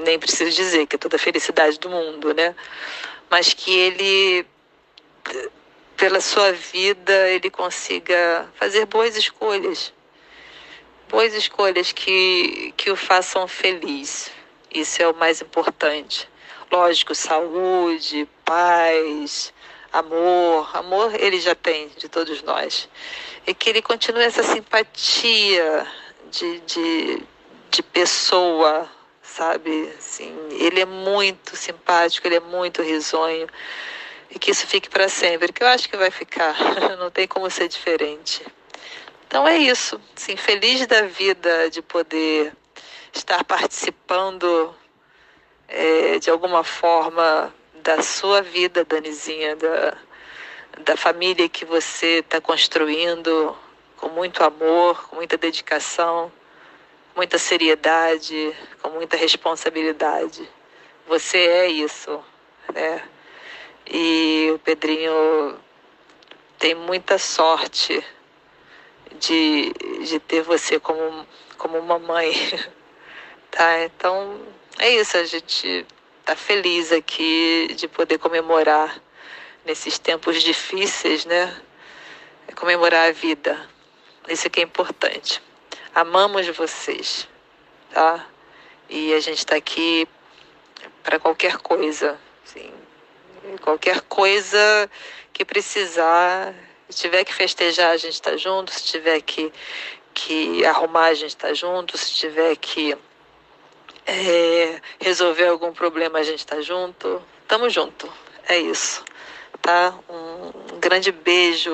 nem 0.03 0.17
preciso 0.17 0.49
dizer 0.49 0.87
que 0.87 0.95
é 0.95 0.97
toda 0.97 1.15
a 1.15 1.19
felicidade 1.19 1.77
do 1.77 1.91
mundo, 1.91 2.33
né? 2.33 2.55
Mas 3.29 3.53
que 3.53 3.71
ele, 3.71 4.47
pela 5.95 6.19
sua 6.19 6.53
vida, 6.53 7.29
ele 7.29 7.51
consiga 7.51 8.49
fazer 8.55 8.87
boas 8.87 9.15
escolhas. 9.15 9.93
Boas 11.07 11.35
escolhas 11.35 11.91
que, 11.91 12.73
que 12.75 12.89
o 12.89 12.95
façam 12.95 13.47
feliz. 13.47 14.31
Isso 14.73 15.03
é 15.03 15.07
o 15.07 15.13
mais 15.13 15.39
importante. 15.39 16.27
Lógico, 16.71 17.13
saúde, 17.13 18.27
paz, 18.43 19.53
amor. 19.99 20.69
Amor 20.75 21.15
ele 21.15 21.39
já 21.39 21.55
tem 21.55 21.89
de 21.97 22.07
todos 22.07 22.41
nós. 22.43 22.89
E 23.45 23.53
que 23.53 23.69
ele 23.69 23.81
continue 23.81 24.23
essa 24.23 24.43
simpatia 24.43 25.87
de, 26.31 26.59
de, 26.61 27.23
de 27.69 27.83
pessoa, 27.83 28.89
sabe? 29.21 29.93
Assim, 29.97 30.35
ele 30.51 30.81
é 30.81 30.85
muito 30.85 31.55
simpático, 31.55 32.27
ele 32.27 32.35
é 32.35 32.39
muito 32.39 32.81
risonho. 32.81 33.47
E 34.29 34.37
que 34.37 34.51
isso 34.51 34.67
fique 34.67 34.89
para 34.89 35.07
sempre, 35.07 35.53
que 35.53 35.63
eu 35.63 35.67
acho 35.67 35.87
que 35.89 35.95
vai 35.95 36.11
ficar. 36.11 36.55
Não 36.99 37.09
tem 37.09 37.27
como 37.27 37.49
ser 37.49 37.67
diferente. 37.67 38.45
Então 39.27 39.47
é 39.47 39.57
isso. 39.57 39.99
Sim, 40.15 40.35
feliz 40.35 40.85
da 40.87 41.03
vida 41.03 41.69
de 41.69 41.81
poder 41.81 42.53
estar 43.13 43.43
participando 43.43 44.73
é, 45.67 46.19
de 46.19 46.29
alguma 46.29 46.63
forma 46.63 47.53
da 47.87 48.01
sua 48.01 48.41
vida, 48.41 48.83
Danizinha, 48.83 49.55
da, 49.55 49.97
da 50.83 50.97
família 50.97 51.47
que 51.47 51.63
você 51.63 52.19
está 52.19 52.41
construindo 52.41 53.55
com 53.95 54.09
muito 54.09 54.43
amor, 54.43 55.07
com 55.07 55.15
muita 55.15 55.37
dedicação, 55.37 56.29
muita 57.15 57.37
seriedade, 57.37 58.53
com 58.81 58.89
muita 58.89 59.15
responsabilidade. 59.15 60.49
Você 61.07 61.37
é 61.37 61.67
isso, 61.67 62.21
né? 62.73 63.01
E 63.89 64.51
o 64.53 64.59
Pedrinho 64.59 65.57
tem 66.59 66.75
muita 66.75 67.17
sorte 67.17 68.05
de, 69.17 69.71
de 70.05 70.19
ter 70.19 70.41
você 70.41 70.77
como, 70.77 71.25
como 71.57 71.81
mamãe, 71.81 72.33
tá? 73.49 73.81
Então 73.85 74.41
é 74.77 74.89
isso, 74.89 75.15
a 75.15 75.23
gente 75.23 75.85
tá 76.27 76.35
feliz 76.35 76.91
aqui 76.91 77.73
de 77.73 77.87
poder 77.87 78.17
comemorar 78.17 79.01
nesses 79.63 79.97
tempos 79.97 80.43
difíceis, 80.43 81.23
né? 81.23 81.55
É 82.49 82.51
comemorar 82.51 83.07
a 83.07 83.13
vida. 83.13 83.57
Isso 84.27 84.49
que 84.49 84.59
é 84.59 84.63
importante. 84.63 85.41
Amamos 85.95 86.45
vocês, 86.49 87.29
tá? 87.93 88.27
E 88.89 89.13
a 89.13 89.21
gente 89.21 89.37
está 89.37 89.55
aqui 89.55 90.05
para 91.01 91.17
qualquer 91.17 91.59
coisa, 91.59 92.19
assim, 92.45 92.73
qualquer 93.61 94.01
coisa 94.01 94.91
que 95.31 95.45
precisar. 95.45 96.53
Se 96.89 96.97
tiver 97.03 97.23
que 97.23 97.33
festejar, 97.33 97.91
a 97.91 97.97
gente 97.97 98.15
está 98.15 98.35
junto. 98.35 98.73
Se 98.73 98.83
tiver 98.83 99.21
que, 99.21 99.49
que 100.13 100.65
arrumar, 100.65 101.05
a 101.05 101.13
gente 101.13 101.29
está 101.29 101.53
junto. 101.53 101.97
Se 101.97 102.13
tiver 102.13 102.53
que 102.57 102.97
é, 104.07 104.81
resolver 105.01 105.47
algum 105.47 105.73
problema, 105.73 106.19
a 106.19 106.23
gente 106.23 106.39
está 106.39 106.61
junto. 106.61 107.21
Tamo 107.47 107.69
junto. 107.69 108.11
É 108.47 108.57
isso. 108.57 109.03
Tá? 109.61 109.93
Um, 110.09 110.79
grande 110.79 111.11
beijo, 111.11 111.71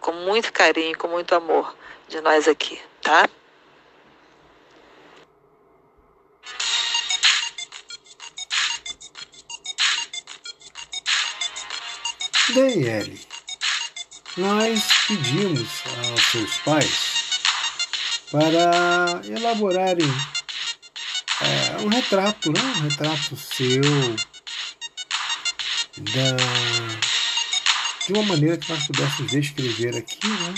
com 0.00 0.12
muito 0.12 0.52
carinho, 0.52 0.96
com 0.96 1.08
muito 1.08 1.34
amor 1.34 1.74
de 2.08 2.20
nós 2.20 2.46
aqui, 2.46 2.80
tá? 3.02 3.28
Daniele, 12.54 13.20
nós 14.36 14.86
pedimos 15.08 15.82
aos 16.06 16.22
seus 16.30 16.56
pais 16.58 17.14
para 18.30 19.20
elaborarem 19.24 20.06
é, 21.44 21.82
um 21.82 21.88
retrato, 21.88 22.52
né? 22.52 22.60
um 22.60 22.88
retrato 22.88 23.36
seu 23.36 23.82
da, 25.98 26.36
de 28.06 28.12
uma 28.12 28.22
maneira 28.24 28.56
que 28.56 28.72
nós 28.72 28.86
pudéssemos 28.86 29.30
descrever 29.30 29.96
aqui, 29.96 30.26
né? 30.26 30.54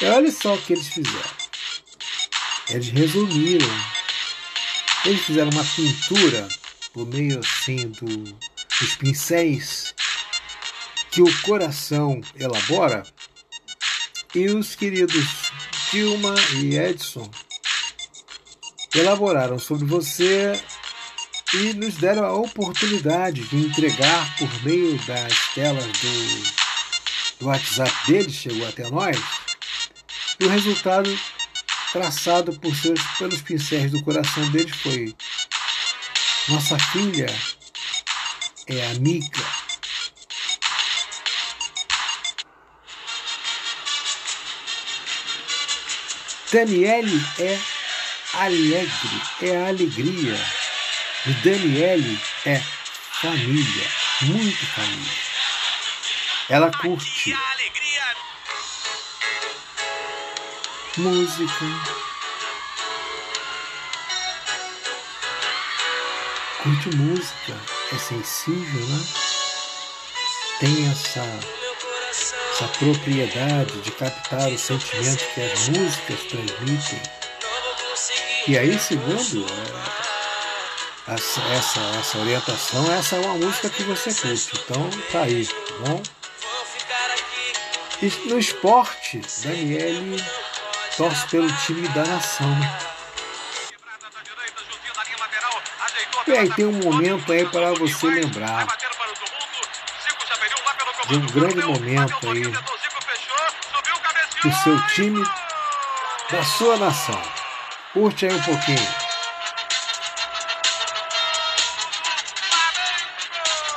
E 0.00 0.04
olha 0.06 0.30
só 0.30 0.54
o 0.54 0.62
que 0.62 0.74
eles 0.74 0.88
fizeram. 0.88 1.30
Eles 2.68 2.88
resumiram. 2.88 3.80
Eles 5.04 5.24
fizeram 5.24 5.50
uma 5.50 5.64
pintura 5.64 6.48
por 6.92 7.06
meio 7.06 7.40
assim 7.40 7.88
do, 7.88 8.06
dos 8.06 8.94
pincéis 8.98 9.94
que 11.10 11.22
o 11.22 11.42
coração 11.42 12.20
elabora. 12.36 13.04
E 14.34 14.46
os 14.48 14.74
queridos 14.74 15.26
Dilma 15.90 16.34
e 16.54 16.76
Edson 16.76 17.30
elaboraram 18.94 19.58
sobre 19.58 19.86
você 19.86 20.52
e 21.54 21.74
nos 21.74 21.94
deram 21.96 22.24
a 22.24 22.32
oportunidade 22.32 23.42
de 23.42 23.56
entregar 23.56 24.36
por 24.36 24.64
meio 24.64 24.96
das 25.04 25.54
telas 25.54 25.84
do, 25.84 26.42
do 27.40 27.46
WhatsApp 27.46 27.92
deles, 28.06 28.34
chegou 28.34 28.66
até 28.66 28.88
nós, 28.88 29.16
e 30.40 30.44
o 30.44 30.48
resultado 30.48 31.18
traçado 31.92 32.58
por 32.58 32.74
seus, 32.74 33.00
pelos 33.18 33.42
pincéis 33.42 33.90
do 33.90 34.02
coração 34.02 34.48
deles 34.50 34.74
foi: 34.76 35.14
Nossa 36.48 36.78
filha 36.78 37.26
é 38.66 38.86
amiga. 38.92 39.42
Daniele 46.50 47.22
é 47.38 47.71
alegre, 48.34 49.22
é 49.42 49.56
alegria. 49.68 50.38
E 51.26 51.32
Daniele 51.44 52.20
é 52.46 52.60
família, 53.20 53.88
muito 54.22 54.66
família. 54.66 55.12
Ela 56.48 56.70
curte 56.70 57.34
música, 60.98 61.64
curte 66.62 66.96
música, 66.96 67.60
é 67.92 67.98
sensível, 67.98 68.86
né? 68.88 69.04
Tem 70.60 70.90
essa 70.90 71.22
essa 72.52 72.68
propriedade 72.78 73.80
de 73.80 73.90
captar 73.92 74.48
o 74.48 74.58
sentimento 74.58 75.24
que 75.34 75.40
as 75.40 75.68
músicas 75.70 76.20
transmitem. 76.24 77.21
E 78.48 78.58
aí, 78.58 78.76
segundo 78.76 79.46
é, 79.46 81.14
essa, 81.14 81.40
essa, 81.42 81.80
essa 82.00 82.18
orientação, 82.18 82.92
essa 82.92 83.14
é 83.14 83.20
uma 83.20 83.34
música 83.34 83.70
que 83.70 83.84
você 83.84 84.12
curte. 84.12 84.60
Então, 84.64 84.90
tá 85.12 85.22
aí, 85.22 85.46
tá 85.46 85.74
bom? 85.86 86.02
E 88.02 88.28
no 88.28 88.38
esporte, 88.40 89.20
Daniele 89.44 90.24
torce 90.96 91.28
pelo 91.28 91.52
time 91.58 91.86
da 91.90 92.04
nação. 92.04 92.48
E 96.26 96.54
tem 96.54 96.66
um 96.66 96.72
momento 96.72 97.32
aí 97.32 97.46
para 97.48 97.72
você 97.74 98.06
lembrar 98.06 98.66
de 101.06 101.14
um 101.14 101.26
grande 101.26 101.64
momento 101.64 102.28
aí 102.28 102.42
do 104.42 104.52
seu 104.64 104.86
time, 104.88 105.24
da 106.28 106.42
sua 106.42 106.76
nação. 106.76 107.41
Curte 107.92 108.24
aí 108.24 108.32
um 108.32 108.42
pouquinho. 108.42 108.88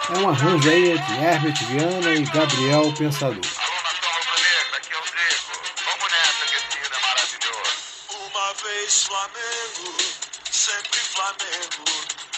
É 0.07 0.17
um 0.19 0.29
arranjo 0.29 0.69
aí 0.69 0.91
entre 0.91 1.13
Herbert 1.15 1.65
Viana 1.65 2.11
e 2.13 2.23
Gabriel 2.23 2.93
Pensador. 2.93 3.41
Uma 8.09 8.53
vez 8.53 9.03
Flamengo, 9.03 9.97
sempre 10.49 10.99
Flamengo, 10.99 11.85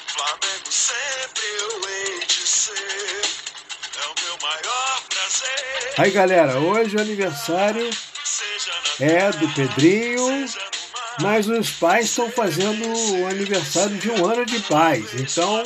Flamengo 0.07 0.71
sempre 0.71 1.43
eu 1.59 1.89
hei 1.89 2.25
de 2.25 2.47
ser. 2.47 3.21
É 4.01 4.07
o 4.07 4.15
meu 4.23 4.37
maior 4.41 5.01
prazer. 5.09 5.93
Aí 5.99 6.09
galera, 6.09 6.57
hoje 6.57 6.95
o 6.95 7.01
aniversário 7.01 7.87
é 8.99 9.31
do 9.31 9.47
Pedrinho, 9.53 10.47
mas 11.19 11.47
os 11.47 11.71
pais 11.71 12.05
estão 12.05 12.29
fazendo 12.31 12.85
o 12.85 13.27
aniversário 13.27 13.97
de 13.97 14.09
um 14.09 14.25
ano 14.25 14.45
de 14.45 14.59
paz. 14.61 15.13
Então, 15.15 15.63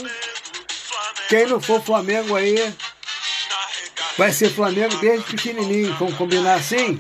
quem 1.30 1.46
não 1.48 1.62
for 1.62 1.82
Flamengo 1.82 2.36
aí, 2.36 2.74
vai 4.18 4.32
ser 4.32 4.50
Flamengo 4.50 4.96
desde 4.98 5.26
pequenininho. 5.26 5.96
Vamos 5.98 6.16
combinar 6.16 6.56
assim? 6.56 7.00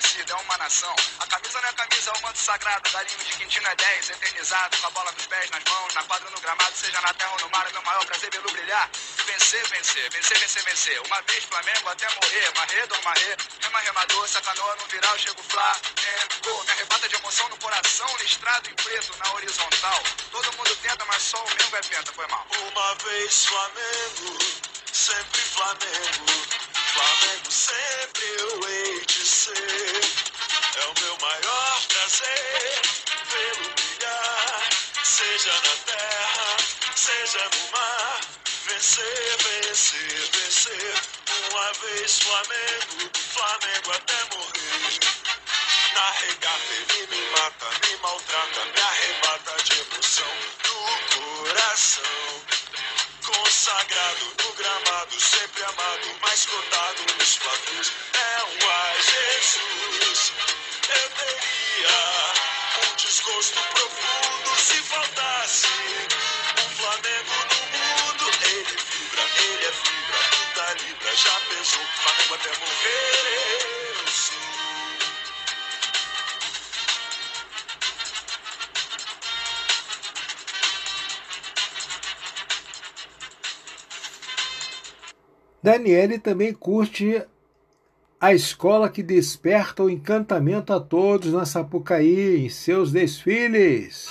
Torcida 0.00 0.32
é 0.32 0.36
uma 0.36 0.56
nação. 0.56 0.94
A 1.18 1.26
camisa 1.26 1.60
não 1.60 1.68
é 1.68 1.72
camisa, 1.72 2.10
é 2.10 2.18
o 2.18 2.22
manto 2.22 2.38
sagrado. 2.38 2.90
Galinho 2.90 3.18
de 3.18 3.32
Quintino 3.36 3.68
é 3.68 3.76
10, 3.76 4.10
eternizado. 4.10 4.78
Com 4.78 4.86
a 4.86 4.90
bola 4.90 5.12
nos 5.12 5.26
pés, 5.26 5.50
nas 5.50 5.62
mãos, 5.64 5.94
na 5.94 6.02
quadra, 6.04 6.30
no 6.30 6.40
gramado. 6.40 6.74
Seja 6.74 7.00
na 7.02 7.12
terra 7.14 7.32
ou 7.32 7.40
no 7.40 7.50
mar, 7.50 7.66
é 7.68 7.72
meu 7.72 7.82
maior 7.82 8.04
prazer 8.06 8.30
vê-lo 8.30 8.50
brilhar. 8.50 8.90
Vencer, 9.26 9.66
vencer, 9.68 10.10
vencer, 10.10 10.38
vencer, 10.38 10.64
vencer. 10.64 11.00
Uma 11.02 11.20
vez 11.22 11.44
Flamengo 11.44 11.88
até 11.90 12.08
morrer. 12.14 12.52
Marredo 12.56 12.94
ou 12.94 13.02
marrê. 13.02 13.36
Rema, 13.60 13.80
remador, 13.80 14.28
sacanoa 14.28 14.76
no 14.76 14.86
viral, 14.86 15.18
chego 15.18 15.42
flá. 15.42 15.76
É, 16.06 16.64
me 16.64 16.72
arrebata 16.72 17.08
de 17.08 17.14
emoção 17.16 17.48
no 17.50 17.56
coração. 17.58 18.16
Listrado 18.20 18.70
em 18.70 18.74
preto 18.74 19.16
na 19.18 19.34
horizontal. 19.34 20.02
Todo 20.30 20.52
mundo 20.56 20.76
tenta, 20.76 21.04
mas 21.04 21.22
só 21.22 21.44
o 21.44 21.50
Mengo 21.50 21.76
é 21.76 21.82
penta, 21.82 22.12
foi 22.12 22.26
mal. 22.28 22.46
Uma 22.70 22.94
vez 22.94 23.46
Flamengo, 23.46 24.38
sempre 24.92 25.40
Flamengo. 25.40 26.69
Flamengo 27.00 27.50
sempre 27.50 28.26
eu 28.40 28.68
hei 28.68 29.06
de 29.06 29.26
ser. 29.26 30.00
É 30.76 30.86
o 30.86 31.00
meu 31.02 31.16
maior 31.18 31.82
prazer 31.88 32.82
vê-lo 33.30 33.70
brilhar, 33.74 34.70
seja 35.02 35.52
na 35.54 35.76
terra, 35.92 36.56
seja 36.94 37.50
no 37.54 37.72
mar. 37.72 38.20
Vencer, 38.66 39.36
vencer, 39.44 40.30
vencer. 40.32 40.94
Uma 41.50 41.72
vez 41.72 42.18
Flamengo, 42.20 43.10
Flamengo 43.32 43.92
até 43.92 44.36
morrer. 44.36 45.00
Na 45.94 46.10
regata 46.10 46.74
ele 46.74 47.06
me 47.08 47.30
mata, 47.30 47.66
me 47.82 47.96
maltrata, 48.02 48.64
me 48.66 48.80
arrebata 48.82 49.56
de 49.64 49.80
emoção 49.80 50.34
no 50.66 51.46
coração. 51.48 52.59
Consagrado 53.32 54.26
no 54.42 54.52
gramado, 54.54 55.20
sempre 55.20 55.62
amado, 55.62 56.18
mas 56.20 56.46
cotado 56.46 57.02
nos 57.16 57.36
flavus. 57.36 57.92
É 58.12 58.44
um 58.44 58.70
ai 58.70 58.96
Jesus. 59.02 60.32
Eu 60.88 61.10
teria 61.10 62.90
um 62.90 62.96
desgosto 62.96 63.60
profundo 63.72 64.56
se 64.56 64.82
faltasse 64.82 65.68
um 66.58 66.76
Flamengo 66.76 67.34
no 67.50 67.60
mundo. 67.78 68.30
Ele 68.42 68.76
vibra, 68.76 69.22
ele 69.36 69.66
é 69.66 69.72
fibra, 69.72 70.18
muita 70.36 70.84
libra, 70.84 71.16
já 71.16 71.40
pesou. 71.48 71.86
Flamengo 72.02 72.34
até 72.34 72.50
morrer. 72.58 73.79
Daniele 85.62 86.18
também 86.18 86.52
curte 86.52 87.22
a 88.20 88.34
escola 88.34 88.88
que 88.88 89.02
desperta 89.02 89.82
o 89.82 89.90
encantamento 89.90 90.72
a 90.72 90.80
todos 90.80 91.32
na 91.32 91.46
Sapucaí 91.46 92.44
em 92.44 92.48
seus 92.48 92.92
desfiles. 92.92 94.08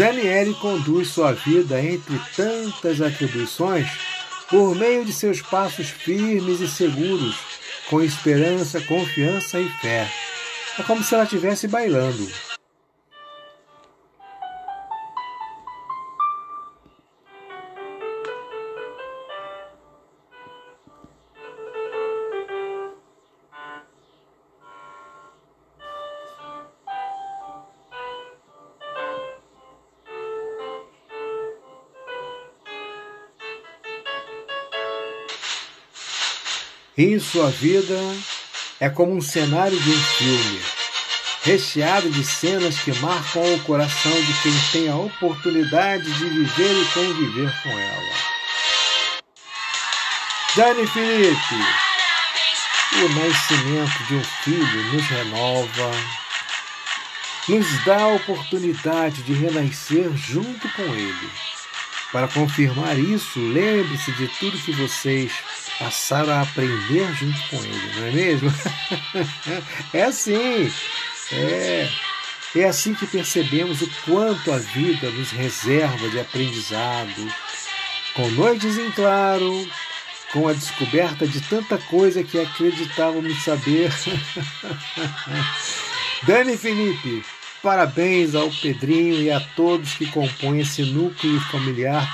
Daniele 0.00 0.54
conduz 0.54 1.08
sua 1.08 1.32
vida 1.32 1.78
entre 1.78 2.18
tantas 2.34 3.02
atribuições 3.02 3.86
por 4.48 4.74
meio 4.74 5.04
de 5.04 5.12
seus 5.12 5.42
passos 5.42 5.90
firmes 5.90 6.58
e 6.62 6.66
seguros, 6.66 7.36
com 7.90 8.00
esperança, 8.00 8.80
confiança 8.80 9.60
e 9.60 9.68
fé. 9.68 10.10
É 10.78 10.82
como 10.84 11.04
se 11.04 11.14
ela 11.14 11.24
estivesse 11.24 11.68
bailando. 11.68 12.26
Em 37.02 37.18
sua 37.18 37.48
vida 37.48 37.98
é 38.78 38.90
como 38.90 39.16
um 39.16 39.22
cenário 39.22 39.80
de 39.80 39.90
um 39.90 40.02
filme, 40.02 40.60
recheado 41.44 42.10
de 42.10 42.22
cenas 42.22 42.78
que 42.80 42.92
marcam 43.00 43.54
o 43.54 43.60
coração 43.60 44.12
de 44.12 44.42
quem 44.42 44.52
tem 44.70 44.90
a 44.90 44.96
oportunidade 44.96 46.04
de 46.04 46.26
viver 46.26 46.82
e 46.82 46.84
conviver 46.92 47.62
com 47.62 47.70
ela. 47.70 48.14
Dani 50.54 50.86
Felipe, 50.88 51.54
o 52.96 53.08
nascimento 53.18 54.04
de 54.06 54.14
um 54.16 54.24
filho 54.44 54.92
nos 54.92 55.06
renova, 55.06 55.90
nos 57.48 57.84
dá 57.86 58.02
a 58.02 58.08
oportunidade 58.08 59.22
de 59.22 59.32
renascer 59.32 60.14
junto 60.18 60.68
com 60.74 60.82
ele. 60.82 61.30
Para 62.12 62.28
confirmar 62.28 62.98
isso, 62.98 63.40
lembre-se 63.40 64.12
de 64.12 64.28
tudo 64.38 64.58
que 64.58 64.72
vocês 64.72 65.32
passaram 65.80 66.34
a 66.34 66.42
aprender 66.42 67.10
junto 67.14 67.40
com 67.48 67.56
ele, 67.56 67.92
não 67.96 68.06
é 68.06 68.10
mesmo? 68.10 68.54
é 69.94 70.02
assim, 70.02 70.70
é, 71.32 71.88
é 72.54 72.64
assim 72.64 72.94
que 72.94 73.06
percebemos 73.06 73.80
o 73.80 73.90
quanto 74.04 74.52
a 74.52 74.58
vida 74.58 75.10
nos 75.10 75.30
reserva 75.30 76.10
de 76.10 76.20
aprendizado, 76.20 77.34
com 78.14 78.28
noites 78.32 78.76
em 78.76 78.90
claro, 78.90 79.66
com 80.34 80.46
a 80.46 80.52
descoberta 80.52 81.26
de 81.26 81.40
tanta 81.40 81.78
coisa 81.78 82.22
que 82.22 82.38
acreditávamos 82.38 83.42
saber. 83.42 83.90
Dani 86.24 86.58
Felipe, 86.58 87.24
parabéns 87.62 88.34
ao 88.34 88.50
Pedrinho 88.50 89.14
e 89.14 89.30
a 89.30 89.40
todos 89.40 89.94
que 89.94 90.04
compõem 90.10 90.60
esse 90.60 90.82
núcleo 90.82 91.40
familiar 91.50 92.06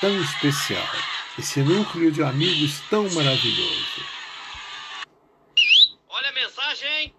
tão 0.00 0.18
especial 0.22 1.11
esse 1.38 1.60
núcleo 1.60 2.12
de 2.12 2.22
amigos 2.22 2.80
tão 2.90 3.08
maravilhoso. 3.10 4.04
Olha 6.08 6.28
a 6.28 6.32
mensagem! 6.32 7.14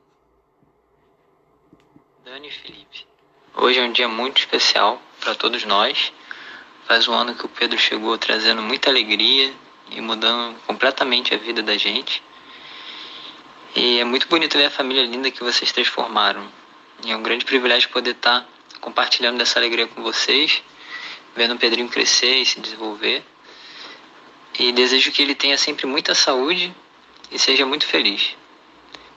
Dani 2.24 2.52
Felipe. 2.52 3.08
Hoje 3.56 3.80
é 3.80 3.84
um 3.84 3.92
dia 3.92 4.08
muito 4.08 4.38
especial 4.38 5.02
para 5.20 5.34
todos 5.34 5.66
nós. 5.66 6.14
Faz 6.88 7.08
um 7.08 7.14
ano 7.14 7.34
que 7.34 7.46
o 7.46 7.50
Pedro 7.50 7.78
chegou 7.78 8.18
trazendo 8.18 8.62
muita 8.62 8.90
alegria 8.90 9.52
e 9.90 10.00
mudando 10.00 10.60
completamente 10.68 11.34
a 11.34 11.38
vida 11.38 11.64
da 11.64 11.76
gente. 11.76 12.24
E 13.76 14.00
é 14.00 14.04
muito 14.04 14.28
bonito 14.28 14.58
ver 14.58 14.66
a 14.66 14.72
família 14.72 15.04
linda 15.04 15.32
que 15.32 15.44
vocês 15.44 15.72
transformaram. 15.72 16.48
E 17.04 17.12
é 17.12 17.18
um 17.18 17.24
grande 17.24 17.46
privilégio 17.46 17.90
poder 17.90 18.12
estar 18.12 18.48
compartilhando 18.80 19.38
dessa 19.40 19.58
alegria 19.58 19.88
com 19.88 20.04
vocês, 20.04 20.62
vendo 21.36 21.56
o 21.56 21.58
Pedrinho 21.58 21.90
crescer 21.90 22.38
e 22.38 22.46
se 22.46 22.60
desenvolver. 22.60 23.24
E 24.60 24.72
desejo 24.72 25.12
que 25.12 25.22
ele 25.22 25.34
tenha 25.34 25.58
sempre 25.58 25.88
muita 25.88 26.14
saúde 26.14 26.74
e 27.32 27.40
seja 27.40 27.66
muito 27.66 27.88
feliz. 27.88 28.36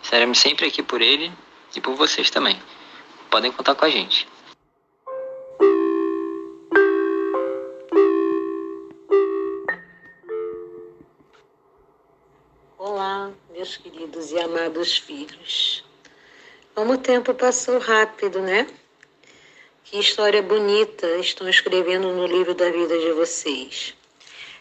Estaremos 0.03 0.39
sempre 0.39 0.67
aqui 0.67 0.83
por 0.83 1.03
ele 1.03 1.31
e 1.75 1.81
por 1.81 1.95
vocês 1.95 2.31
também. 2.31 2.61
Podem 3.31 3.53
contar 3.53 3.75
com 3.75 3.85
a 3.85 3.91
gente. 3.91 4.27
Olá, 12.79 13.31
meus 13.53 13.77
queridos 13.77 14.33
e 14.33 14.39
amados 14.39 14.97
filhos. 14.97 15.85
Como 16.75 16.95
o 16.95 16.99
tempo 16.99 17.35
passou 17.35 17.79
rápido, 17.79 18.41
né? 18.41 18.67
Que 19.85 19.99
história 19.99 20.43
bonita 20.43 21.07
estão 21.19 21.49
escrevendo 21.49 22.13
no 22.15 22.27
livro 22.27 22.55
da 22.55 22.71
vida 22.71 22.99
de 22.99 23.13
vocês. 23.13 23.95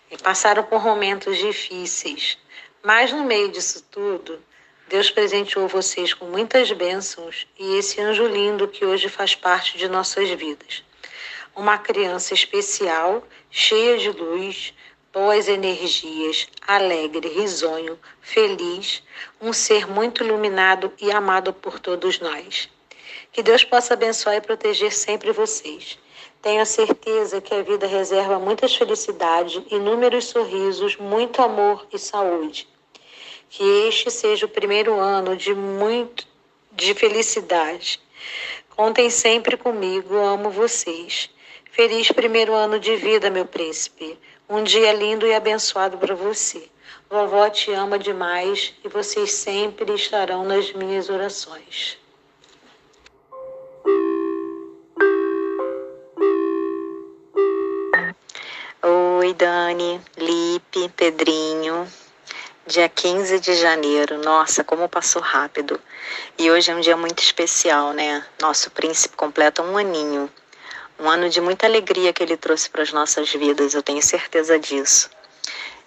E 0.09 0.17
passaram 0.17 0.63
por 0.63 0.83
momentos 0.83 1.37
difíceis, 1.37 2.37
mas 2.83 3.11
no 3.11 3.23
meio 3.23 3.49
disso 3.49 3.83
tudo, 3.89 4.39
Deus 4.87 5.09
presenteou 5.09 5.67
vocês 5.67 6.13
com 6.13 6.25
muitas 6.25 6.71
bênçãos 6.71 7.47
e 7.57 7.77
esse 7.77 7.99
anjo 7.99 8.27
lindo 8.27 8.67
que 8.67 8.85
hoje 8.85 9.09
faz 9.09 9.33
parte 9.33 9.77
de 9.77 9.87
nossas 9.87 10.29
vidas. 10.29 10.83
Uma 11.55 11.77
criança 11.79 12.35
especial, 12.35 13.27
cheia 13.49 13.97
de 13.97 14.11
luz, 14.11 14.73
boas 15.11 15.47
energias, 15.47 16.47
alegre, 16.67 17.29
risonho, 17.29 17.97
feliz, 18.21 19.01
um 19.41 19.51
ser 19.51 19.87
muito 19.87 20.23
iluminado 20.23 20.93
e 21.01 21.11
amado 21.11 21.51
por 21.51 21.79
todos 21.79 22.19
nós. 22.19 22.69
Que 23.31 23.41
Deus 23.41 23.63
possa 23.63 23.95
abençoar 23.95 24.35
e 24.35 24.41
proteger 24.41 24.91
sempre 24.91 25.31
vocês. 25.31 25.97
Tenho 26.45 26.63
certeza 26.63 27.41
que 27.41 27.55
a 27.55 27.63
vida 27.63 27.87
reserva 27.87 28.37
muitas 28.37 28.75
felicidades, 28.75 29.63
inúmeros 29.71 30.25
sorrisos, 30.25 30.95
muito 30.95 31.41
amor 31.41 31.87
e 31.91 31.97
saúde. 31.97 32.67
Que 33.49 33.63
este 33.87 34.11
seja 34.11 34.45
o 34.45 34.49
primeiro 34.49 34.93
ano 34.99 35.35
de 35.35 35.55
muito 35.55 36.27
de 36.71 36.93
felicidade. 36.93 37.99
Contem 38.75 39.09
sempre 39.09 39.57
comigo, 39.57 40.15
amo 40.17 40.51
vocês. 40.51 41.31
Feliz 41.71 42.11
primeiro 42.11 42.53
ano 42.53 42.79
de 42.79 42.95
vida, 42.95 43.31
meu 43.31 43.47
príncipe. 43.47 44.15
Um 44.47 44.61
dia 44.61 44.93
lindo 44.93 45.25
e 45.25 45.33
abençoado 45.33 45.97
para 45.97 46.13
você. 46.13 46.69
Vovó 47.09 47.49
te 47.49 47.71
ama 47.71 47.97
demais 47.97 48.71
e 48.83 48.87
vocês 48.87 49.31
sempre 49.31 49.95
estarão 49.95 50.45
nas 50.45 50.71
minhas 50.73 51.09
orações. 51.09 51.97
Oi, 59.25 59.33
Dani, 59.33 59.99
Lipe, 60.17 60.87
Pedrinho. 60.89 61.91
Dia 62.67 62.87
15 62.87 63.39
de 63.39 63.55
janeiro. 63.55 64.21
Nossa, 64.21 64.63
como 64.63 64.87
passou 64.87 65.19
rápido. 65.19 65.81
E 66.37 66.51
hoje 66.51 66.69
é 66.69 66.75
um 66.75 66.79
dia 66.79 66.95
muito 66.95 67.23
especial, 67.23 67.91
né? 67.91 68.23
Nosso 68.39 68.69
príncipe 68.69 69.17
completa 69.17 69.63
um 69.63 69.79
aninho. 69.79 70.31
Um 70.99 71.09
ano 71.09 71.27
de 71.27 71.41
muita 71.41 71.65
alegria 71.65 72.13
que 72.13 72.21
ele 72.21 72.37
trouxe 72.37 72.69
para 72.69 72.83
as 72.83 72.93
nossas 72.93 73.27
vidas, 73.31 73.73
eu 73.73 73.81
tenho 73.81 73.99
certeza 73.99 74.59
disso. 74.59 75.09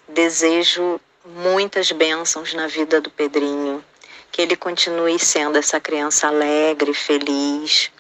Desejo 0.09 1.01
muitas 1.25 1.93
bênçãos 1.93 2.53
na 2.55 2.67
vida 2.67 3.01
do 3.01 3.09
Pedrinho, 3.09 3.85
que 4.33 4.43
ele 4.43 4.57
continue 4.57 5.17
sendo 5.17 5.57
essa 5.57 5.79
criança 5.79 6.27
alegre, 6.27 6.93
feliz 6.93 7.93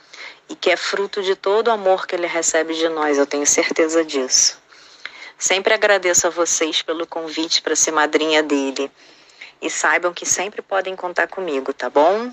e 0.48 0.56
que 0.56 0.68
é 0.68 0.76
fruto 0.76 1.22
de 1.22 1.36
todo 1.36 1.68
o 1.68 1.70
amor 1.70 2.08
que 2.08 2.16
ele 2.16 2.26
recebe 2.26 2.74
de 2.74 2.88
nós, 2.88 3.18
eu 3.18 3.26
tenho 3.26 3.46
certeza 3.46 4.04
disso. 4.04 4.57
Sempre 5.38 5.72
agradeço 5.72 6.26
a 6.26 6.30
vocês 6.30 6.82
pelo 6.82 7.06
convite 7.06 7.62
para 7.62 7.76
ser 7.76 7.92
madrinha 7.92 8.42
dele. 8.42 8.90
E 9.62 9.70
saibam 9.70 10.12
que 10.12 10.26
sempre 10.26 10.60
podem 10.60 10.96
contar 10.96 11.28
comigo, 11.28 11.72
tá 11.72 11.88
bom? 11.88 12.32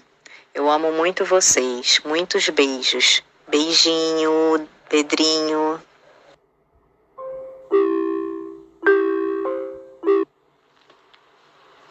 Eu 0.52 0.68
amo 0.68 0.92
muito 0.92 1.24
vocês. 1.24 2.02
Muitos 2.04 2.50
beijos. 2.50 3.22
Beijinho, 3.48 4.68
Pedrinho. 4.90 5.80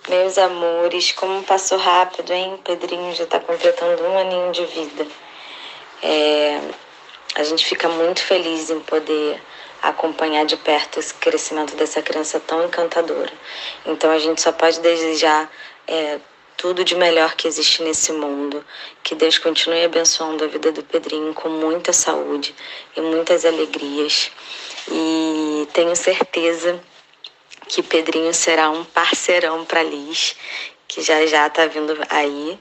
Meus 0.08 0.36
amores, 0.36 1.12
como 1.12 1.44
passou 1.44 1.78
rápido, 1.78 2.32
hein? 2.32 2.60
Pedrinho 2.64 3.14
já 3.14 3.22
está 3.22 3.38
completando 3.38 4.02
um 4.02 4.18
aninho 4.18 4.50
de 4.50 4.66
vida. 4.66 5.06
É, 6.02 6.60
a 7.36 7.44
gente 7.44 7.64
fica 7.64 7.88
muito 7.88 8.20
feliz 8.20 8.68
em 8.68 8.80
poder 8.80 9.40
acompanhar 9.88 10.46
de 10.46 10.56
perto 10.56 10.98
esse 10.98 11.14
crescimento 11.14 11.76
dessa 11.76 12.00
criança 12.02 12.40
tão 12.40 12.64
encantadora. 12.64 13.32
Então 13.84 14.10
a 14.10 14.18
gente 14.18 14.40
só 14.40 14.50
pode 14.52 14.80
desejar 14.80 15.50
é, 15.86 16.18
tudo 16.56 16.84
de 16.84 16.94
melhor 16.94 17.34
que 17.34 17.46
existe 17.46 17.82
nesse 17.82 18.12
mundo. 18.12 18.64
Que 19.02 19.14
Deus 19.14 19.38
continue 19.38 19.84
abençoando 19.84 20.44
a 20.44 20.46
vida 20.46 20.72
do 20.72 20.82
Pedrinho 20.82 21.34
com 21.34 21.48
muita 21.48 21.92
saúde 21.92 22.54
e 22.96 23.00
muitas 23.00 23.44
alegrias. 23.44 24.30
E 24.90 25.68
tenho 25.72 25.94
certeza 25.94 26.80
que 27.68 27.82
Pedrinho 27.82 28.32
será 28.32 28.70
um 28.70 28.84
parceirão 28.84 29.64
para 29.64 29.82
Liz, 29.82 30.36
que 30.88 31.02
já 31.02 31.26
já 31.26 31.46
está 31.46 31.66
vindo 31.66 31.96
aí. 32.08 32.58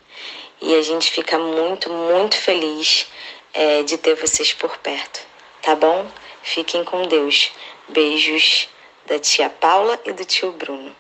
E 0.62 0.76
a 0.76 0.82
gente 0.82 1.12
fica 1.12 1.38
muito, 1.38 1.90
muito 1.90 2.38
feliz 2.38 3.08
é, 3.54 3.84
de 3.84 3.98
ter 3.98 4.16
vocês 4.16 4.54
por 4.54 4.78
perto, 4.78 5.22
tá 5.62 5.76
bom? 5.76 6.10
Fiquem 6.44 6.84
com 6.84 7.08
Deus. 7.08 7.52
Beijos 7.88 8.68
da 9.06 9.18
tia 9.18 9.50
Paula 9.50 10.00
e 10.06 10.12
do 10.12 10.26
tio 10.26 10.52
Bruno. 10.52 10.94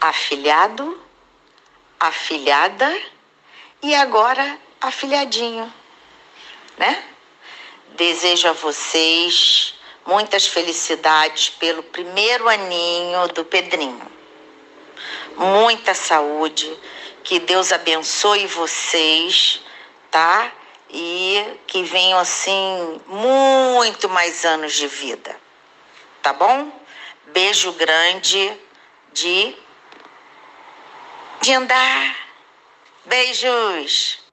Afilhado, 0.00 1.00
afilhada 1.98 3.00
e 3.82 3.92
agora 3.94 4.58
afilhadinho, 4.80 5.72
né? 6.78 7.04
Desejo 7.96 8.48
a 8.48 8.52
vocês 8.52 9.74
muitas 10.06 10.46
felicidades 10.46 11.48
pelo 11.48 11.82
primeiro 11.82 12.48
aninho 12.48 13.26
do 13.28 13.44
Pedrinho. 13.44 14.12
Muita 15.36 15.92
saúde, 15.92 16.72
que 17.24 17.40
Deus 17.40 17.72
abençoe 17.72 18.46
vocês 18.46 19.63
tá? 20.14 20.52
E 20.90 21.58
que 21.66 21.82
venham 21.82 22.20
assim 22.20 23.00
muito 23.08 24.08
mais 24.08 24.44
anos 24.44 24.72
de 24.72 24.86
vida. 24.86 25.36
Tá 26.22 26.32
bom? 26.32 26.70
Beijo 27.32 27.72
grande 27.72 28.56
de 29.12 29.56
de 31.40 31.52
andar. 31.52 32.16
Beijos. 33.06 34.23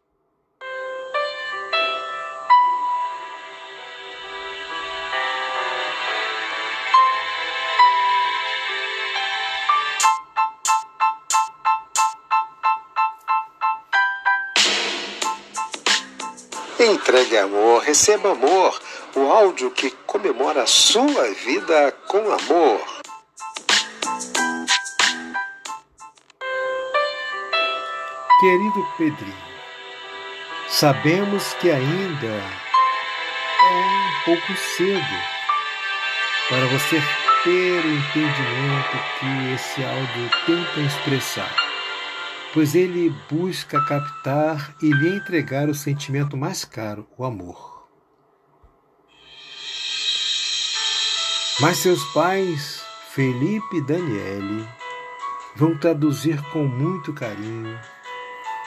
Entregue 16.83 17.37
amor, 17.37 17.83
receba 17.83 18.31
amor, 18.31 18.81
o 19.15 19.31
áudio 19.31 19.69
que 19.69 19.91
comemora 20.07 20.63
a 20.63 20.65
sua 20.65 21.31
vida 21.45 21.91
com 22.07 22.17
amor. 22.17 22.81
Querido 28.39 28.87
Pedrinho, 28.97 29.37
sabemos 30.69 31.53
que 31.61 31.69
ainda 31.69 32.25
é 32.25 32.41
um 33.67 34.25
pouco 34.25 34.57
cedo 34.75 35.21
para 36.49 36.65
você 36.65 36.99
ter 37.43 37.85
o 37.85 37.93
entendimento 37.93 38.97
que 39.19 39.53
esse 39.53 39.83
áudio 39.83 40.31
tenta 40.47 40.79
expressar 40.79 41.70
pois 42.53 42.75
ele 42.75 43.09
busca 43.29 43.83
captar 43.85 44.75
e 44.81 44.89
lhe 44.89 45.15
entregar 45.15 45.69
o 45.69 45.75
sentimento 45.75 46.35
mais 46.35 46.65
caro, 46.65 47.07
o 47.17 47.23
amor. 47.23 47.87
Mas 51.59 51.77
seus 51.77 52.03
pais, 52.13 52.83
Felipe 53.09 53.77
e 53.77 53.85
Daniele, 53.85 54.67
vão 55.55 55.77
traduzir 55.77 56.41
com 56.51 56.63
muito 56.63 57.13
carinho 57.13 57.79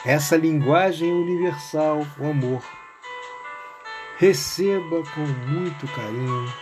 essa 0.05 0.37
linguagem 0.37 1.11
universal, 1.11 2.05
o 2.19 2.27
amor. 2.27 2.63
Receba 4.17 5.03
com 5.13 5.21
muito 5.49 5.87
carinho, 5.87 6.53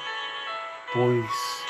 pois 0.91 1.63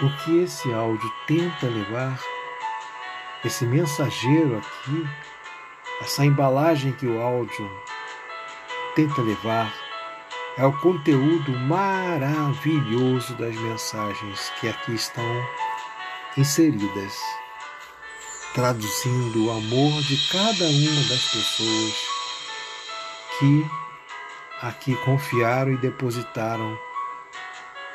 o 0.00 0.24
que 0.24 0.44
esse 0.44 0.72
áudio 0.72 1.12
tenta 1.26 1.66
levar 1.66 2.18
esse 3.44 3.64
mensageiro 3.64 4.58
aqui, 4.58 5.08
essa 6.02 6.24
embalagem 6.24 6.92
que 6.92 7.06
o 7.06 7.20
áudio 7.20 7.70
tenta 8.94 9.22
levar, 9.22 9.72
é 10.58 10.64
o 10.64 10.72
conteúdo 10.80 11.52
maravilhoso 11.52 13.34
das 13.36 13.54
mensagens 13.54 14.52
que 14.60 14.68
aqui 14.68 14.94
estão 14.94 15.24
inseridas, 16.36 17.18
traduzindo 18.54 19.46
o 19.46 19.50
amor 19.50 20.02
de 20.02 20.16
cada 20.30 20.64
uma 20.64 21.08
das 21.08 21.24
pessoas 21.30 21.94
que 23.38 23.66
aqui 24.60 24.94
confiaram 24.96 25.72
e 25.72 25.78
depositaram 25.78 26.78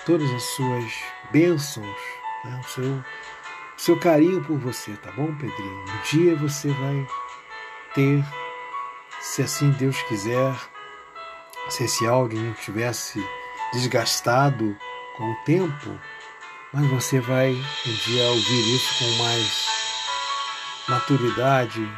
todas 0.05 0.29
as 0.31 0.43
suas 0.43 0.91
bênçãos, 1.31 2.01
né, 2.43 2.61
o 2.63 2.69
seu 2.69 3.03
seu 3.77 3.99
carinho 3.99 4.43
por 4.43 4.57
você, 4.57 4.93
tá 4.93 5.11
bom, 5.11 5.33
Pedrinho? 5.35 5.83
Um 5.83 6.01
dia 6.09 6.35
você 6.35 6.69
vai 6.69 7.07
ter, 7.93 8.23
se 9.21 9.41
assim 9.41 9.71
Deus 9.71 10.01
quiser, 10.03 10.55
se 11.69 11.83
esse 11.83 12.05
áudio 12.05 12.39
não 12.39 12.53
tivesse 12.53 13.23
desgastado 13.73 14.75
com 15.17 15.31
o 15.31 15.35
tempo, 15.43 15.99
mas 16.73 16.87
você 16.89 17.19
vai 17.19 17.51
um 17.53 17.93
dia 18.05 18.23
ouvir 18.27 18.75
isso 18.75 18.97
com 18.99 19.23
mais 19.23 19.67
maturidade 20.87 21.89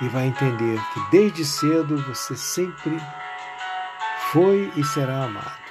e 0.00 0.08
vai 0.08 0.26
entender 0.26 0.80
que 0.92 1.10
desde 1.10 1.44
cedo 1.44 2.02
você 2.04 2.36
sempre 2.36 2.98
foi 4.32 4.72
e 4.76 4.84
será 4.84 5.24
amado. 5.24 5.69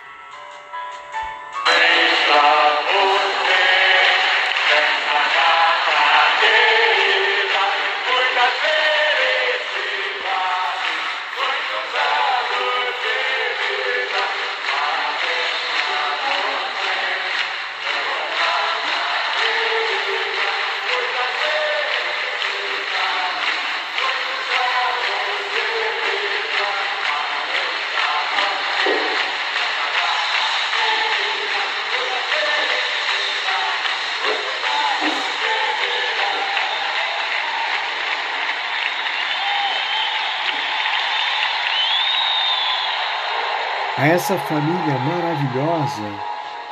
Essa 44.30 44.38
família 44.45 44.99
maravilhosa 44.99 46.19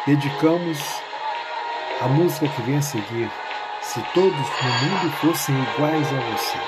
dedicamos 0.05 0.77
a 1.99 2.07
música 2.07 2.47
que 2.47 2.61
vem 2.61 2.77
a 2.77 2.81
seguir. 2.83 3.31
Se 3.81 3.99
todos 4.13 4.31
no 4.31 4.37
mundo 4.37 5.11
fossem 5.19 5.55
iguais 5.63 6.07
a 6.07 6.19
vocês. 6.31 6.63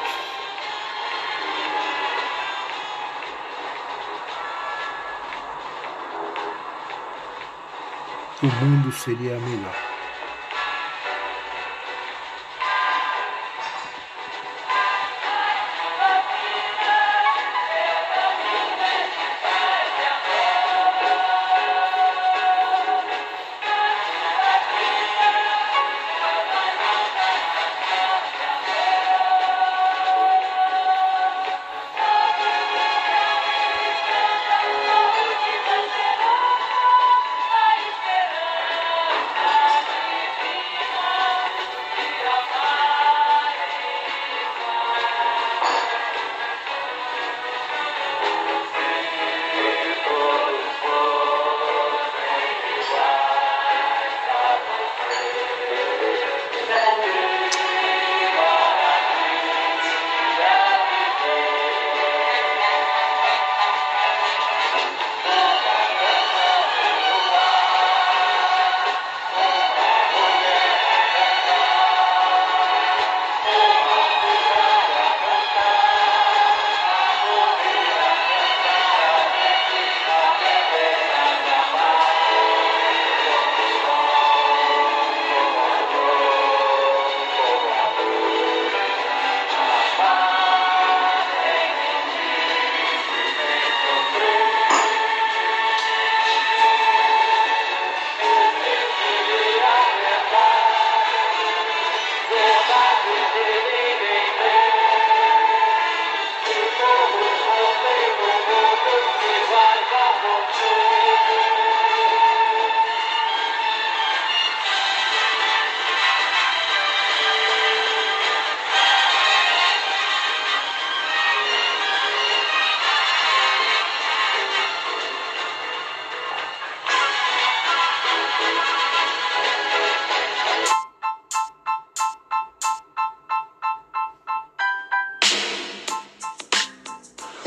O 8.41 8.65
mundo 8.65 8.91
seria 8.91 9.37
melhor. 9.37 9.88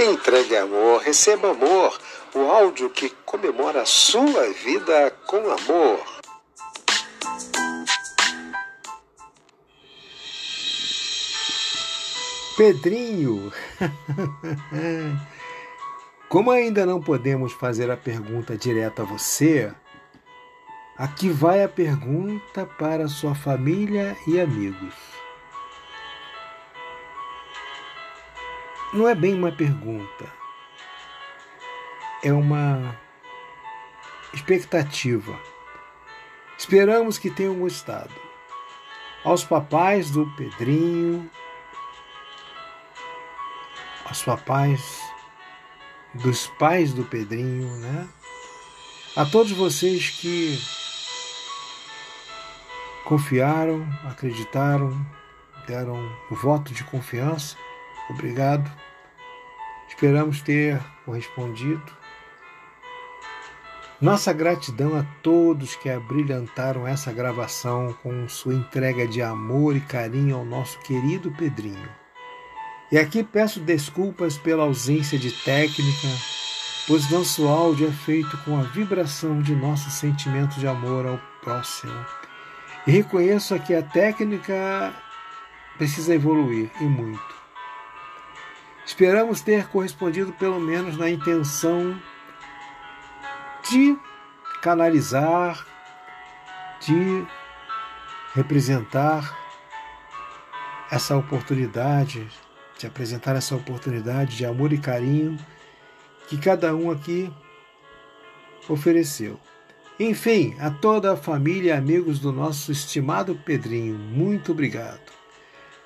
Entregue 0.04 0.56
amor, 0.56 1.00
receba 1.00 1.52
amor, 1.52 1.96
o 2.34 2.50
áudio 2.50 2.90
que 2.90 3.08
comemora 3.24 3.82
a 3.82 3.86
sua 3.86 4.52
vida 4.52 5.12
com 5.28 5.48
amor. 5.48 6.00
Pedrinho, 12.56 13.52
como 16.28 16.50
ainda 16.50 16.84
não 16.84 17.00
podemos 17.00 17.52
fazer 17.52 17.88
a 17.88 17.96
pergunta 17.96 18.56
direta 18.56 19.02
a 19.02 19.06
você, 19.06 19.72
aqui 20.98 21.28
vai 21.28 21.62
a 21.62 21.68
pergunta 21.68 22.66
para 22.66 23.06
sua 23.06 23.36
família 23.36 24.16
e 24.26 24.40
amigos. 24.40 25.11
Não 28.92 29.08
é 29.08 29.14
bem 29.14 29.32
uma 29.32 29.50
pergunta, 29.50 30.30
é 32.22 32.30
uma 32.30 32.94
expectativa. 34.34 35.38
Esperamos 36.58 37.18
que 37.18 37.30
tenham 37.30 37.58
gostado. 37.58 38.12
Aos 39.24 39.44
papais 39.44 40.10
do 40.10 40.26
Pedrinho, 40.36 41.30
aos 44.04 44.22
papais 44.22 45.00
dos 46.12 46.46
pais 46.58 46.92
do 46.92 47.04
Pedrinho, 47.04 47.74
né? 47.78 48.08
A 49.16 49.24
todos 49.24 49.52
vocês 49.52 50.10
que 50.10 50.58
confiaram, 53.04 53.86
acreditaram, 54.04 54.90
deram 55.66 55.96
o 56.30 56.34
voto 56.34 56.74
de 56.74 56.84
confiança. 56.84 57.56
Obrigado. 58.12 58.70
Esperamos 59.88 60.40
ter 60.40 60.80
correspondido. 61.04 61.82
Nossa 64.00 64.32
gratidão 64.32 64.98
a 64.98 65.04
todos 65.22 65.76
que 65.76 65.88
abrilhantaram 65.88 66.88
essa 66.88 67.12
gravação 67.12 67.92
com 68.02 68.28
sua 68.28 68.54
entrega 68.54 69.06
de 69.06 69.22
amor 69.22 69.76
e 69.76 69.80
carinho 69.80 70.36
ao 70.36 70.44
nosso 70.44 70.78
querido 70.80 71.30
Pedrinho. 71.30 71.88
E 72.90 72.98
aqui 72.98 73.22
peço 73.22 73.60
desculpas 73.60 74.36
pela 74.36 74.64
ausência 74.64 75.18
de 75.18 75.30
técnica, 75.30 76.08
pois 76.86 77.08
nosso 77.10 77.46
áudio 77.46 77.88
é 77.88 77.92
feito 77.92 78.36
com 78.38 78.58
a 78.58 78.62
vibração 78.62 79.40
de 79.40 79.54
nosso 79.54 79.88
sentimento 79.90 80.58
de 80.58 80.66
amor 80.66 81.06
ao 81.06 81.20
próximo. 81.40 82.04
E 82.86 82.90
reconheço 82.90 83.58
que 83.60 83.72
a 83.72 83.82
técnica 83.82 84.92
precisa 85.78 86.14
evoluir 86.14 86.70
e 86.80 86.84
muito. 86.84 87.31
Esperamos 88.84 89.40
ter 89.40 89.68
correspondido 89.68 90.32
pelo 90.32 90.58
menos 90.58 90.96
na 90.96 91.08
intenção 91.08 92.00
de 93.70 93.96
canalizar, 94.60 95.66
de 96.80 97.24
representar 98.34 99.38
essa 100.90 101.16
oportunidade, 101.16 102.28
de 102.78 102.86
apresentar 102.86 103.36
essa 103.36 103.54
oportunidade 103.54 104.36
de 104.36 104.44
amor 104.44 104.72
e 104.72 104.78
carinho 104.78 105.38
que 106.28 106.36
cada 106.36 106.74
um 106.74 106.90
aqui 106.90 107.32
ofereceu. 108.68 109.38
Enfim, 109.98 110.56
a 110.58 110.70
toda 110.70 111.12
a 111.12 111.16
família 111.16 111.74
e 111.74 111.76
amigos 111.76 112.18
do 112.18 112.32
nosso 112.32 112.72
estimado 112.72 113.34
Pedrinho, 113.44 113.94
muito 113.94 114.52
obrigado. 114.52 115.21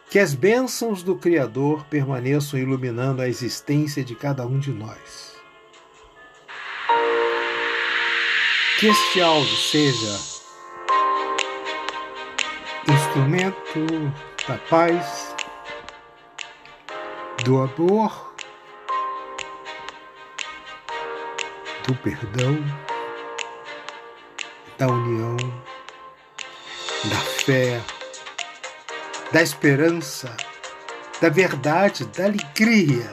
Que 0.09 0.19
as 0.19 0.35
bênçãos 0.35 1.03
do 1.03 1.17
Criador 1.17 1.85
permaneçam 1.87 2.59
iluminando 2.59 3.21
a 3.21 3.29
existência 3.29 4.05
de 4.05 4.15
cada 4.15 4.47
um 4.47 4.59
de 4.59 4.71
nós. 4.71 5.35
Que 8.79 8.89
este 8.89 9.21
áudio 9.21 9.57
seja 9.57 10.37
instrumento 12.89 14.13
da 14.47 14.59
paz, 14.71 15.35
do 17.45 17.59
amor, 17.59 18.35
do 21.87 21.95
perdão, 21.97 22.57
da 24.79 24.87
união, 24.87 25.37
da 27.05 27.17
fé, 27.17 27.81
da 29.33 29.43
esperança, 29.43 30.35
da 31.21 31.29
verdade, 31.29 32.05
da 32.07 32.25
alegria, 32.25 33.11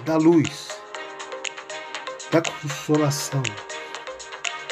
da 0.00 0.16
luz, 0.16 0.68
da 2.30 2.42
consolação, 2.42 3.42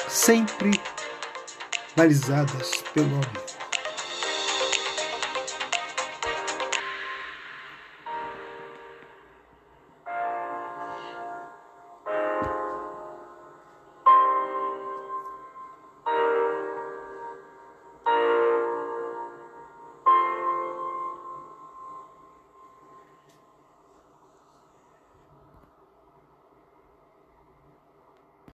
sempre 0.08 0.80
balizadas 1.96 2.70
pelo 2.92 3.06
amor. 3.06 3.49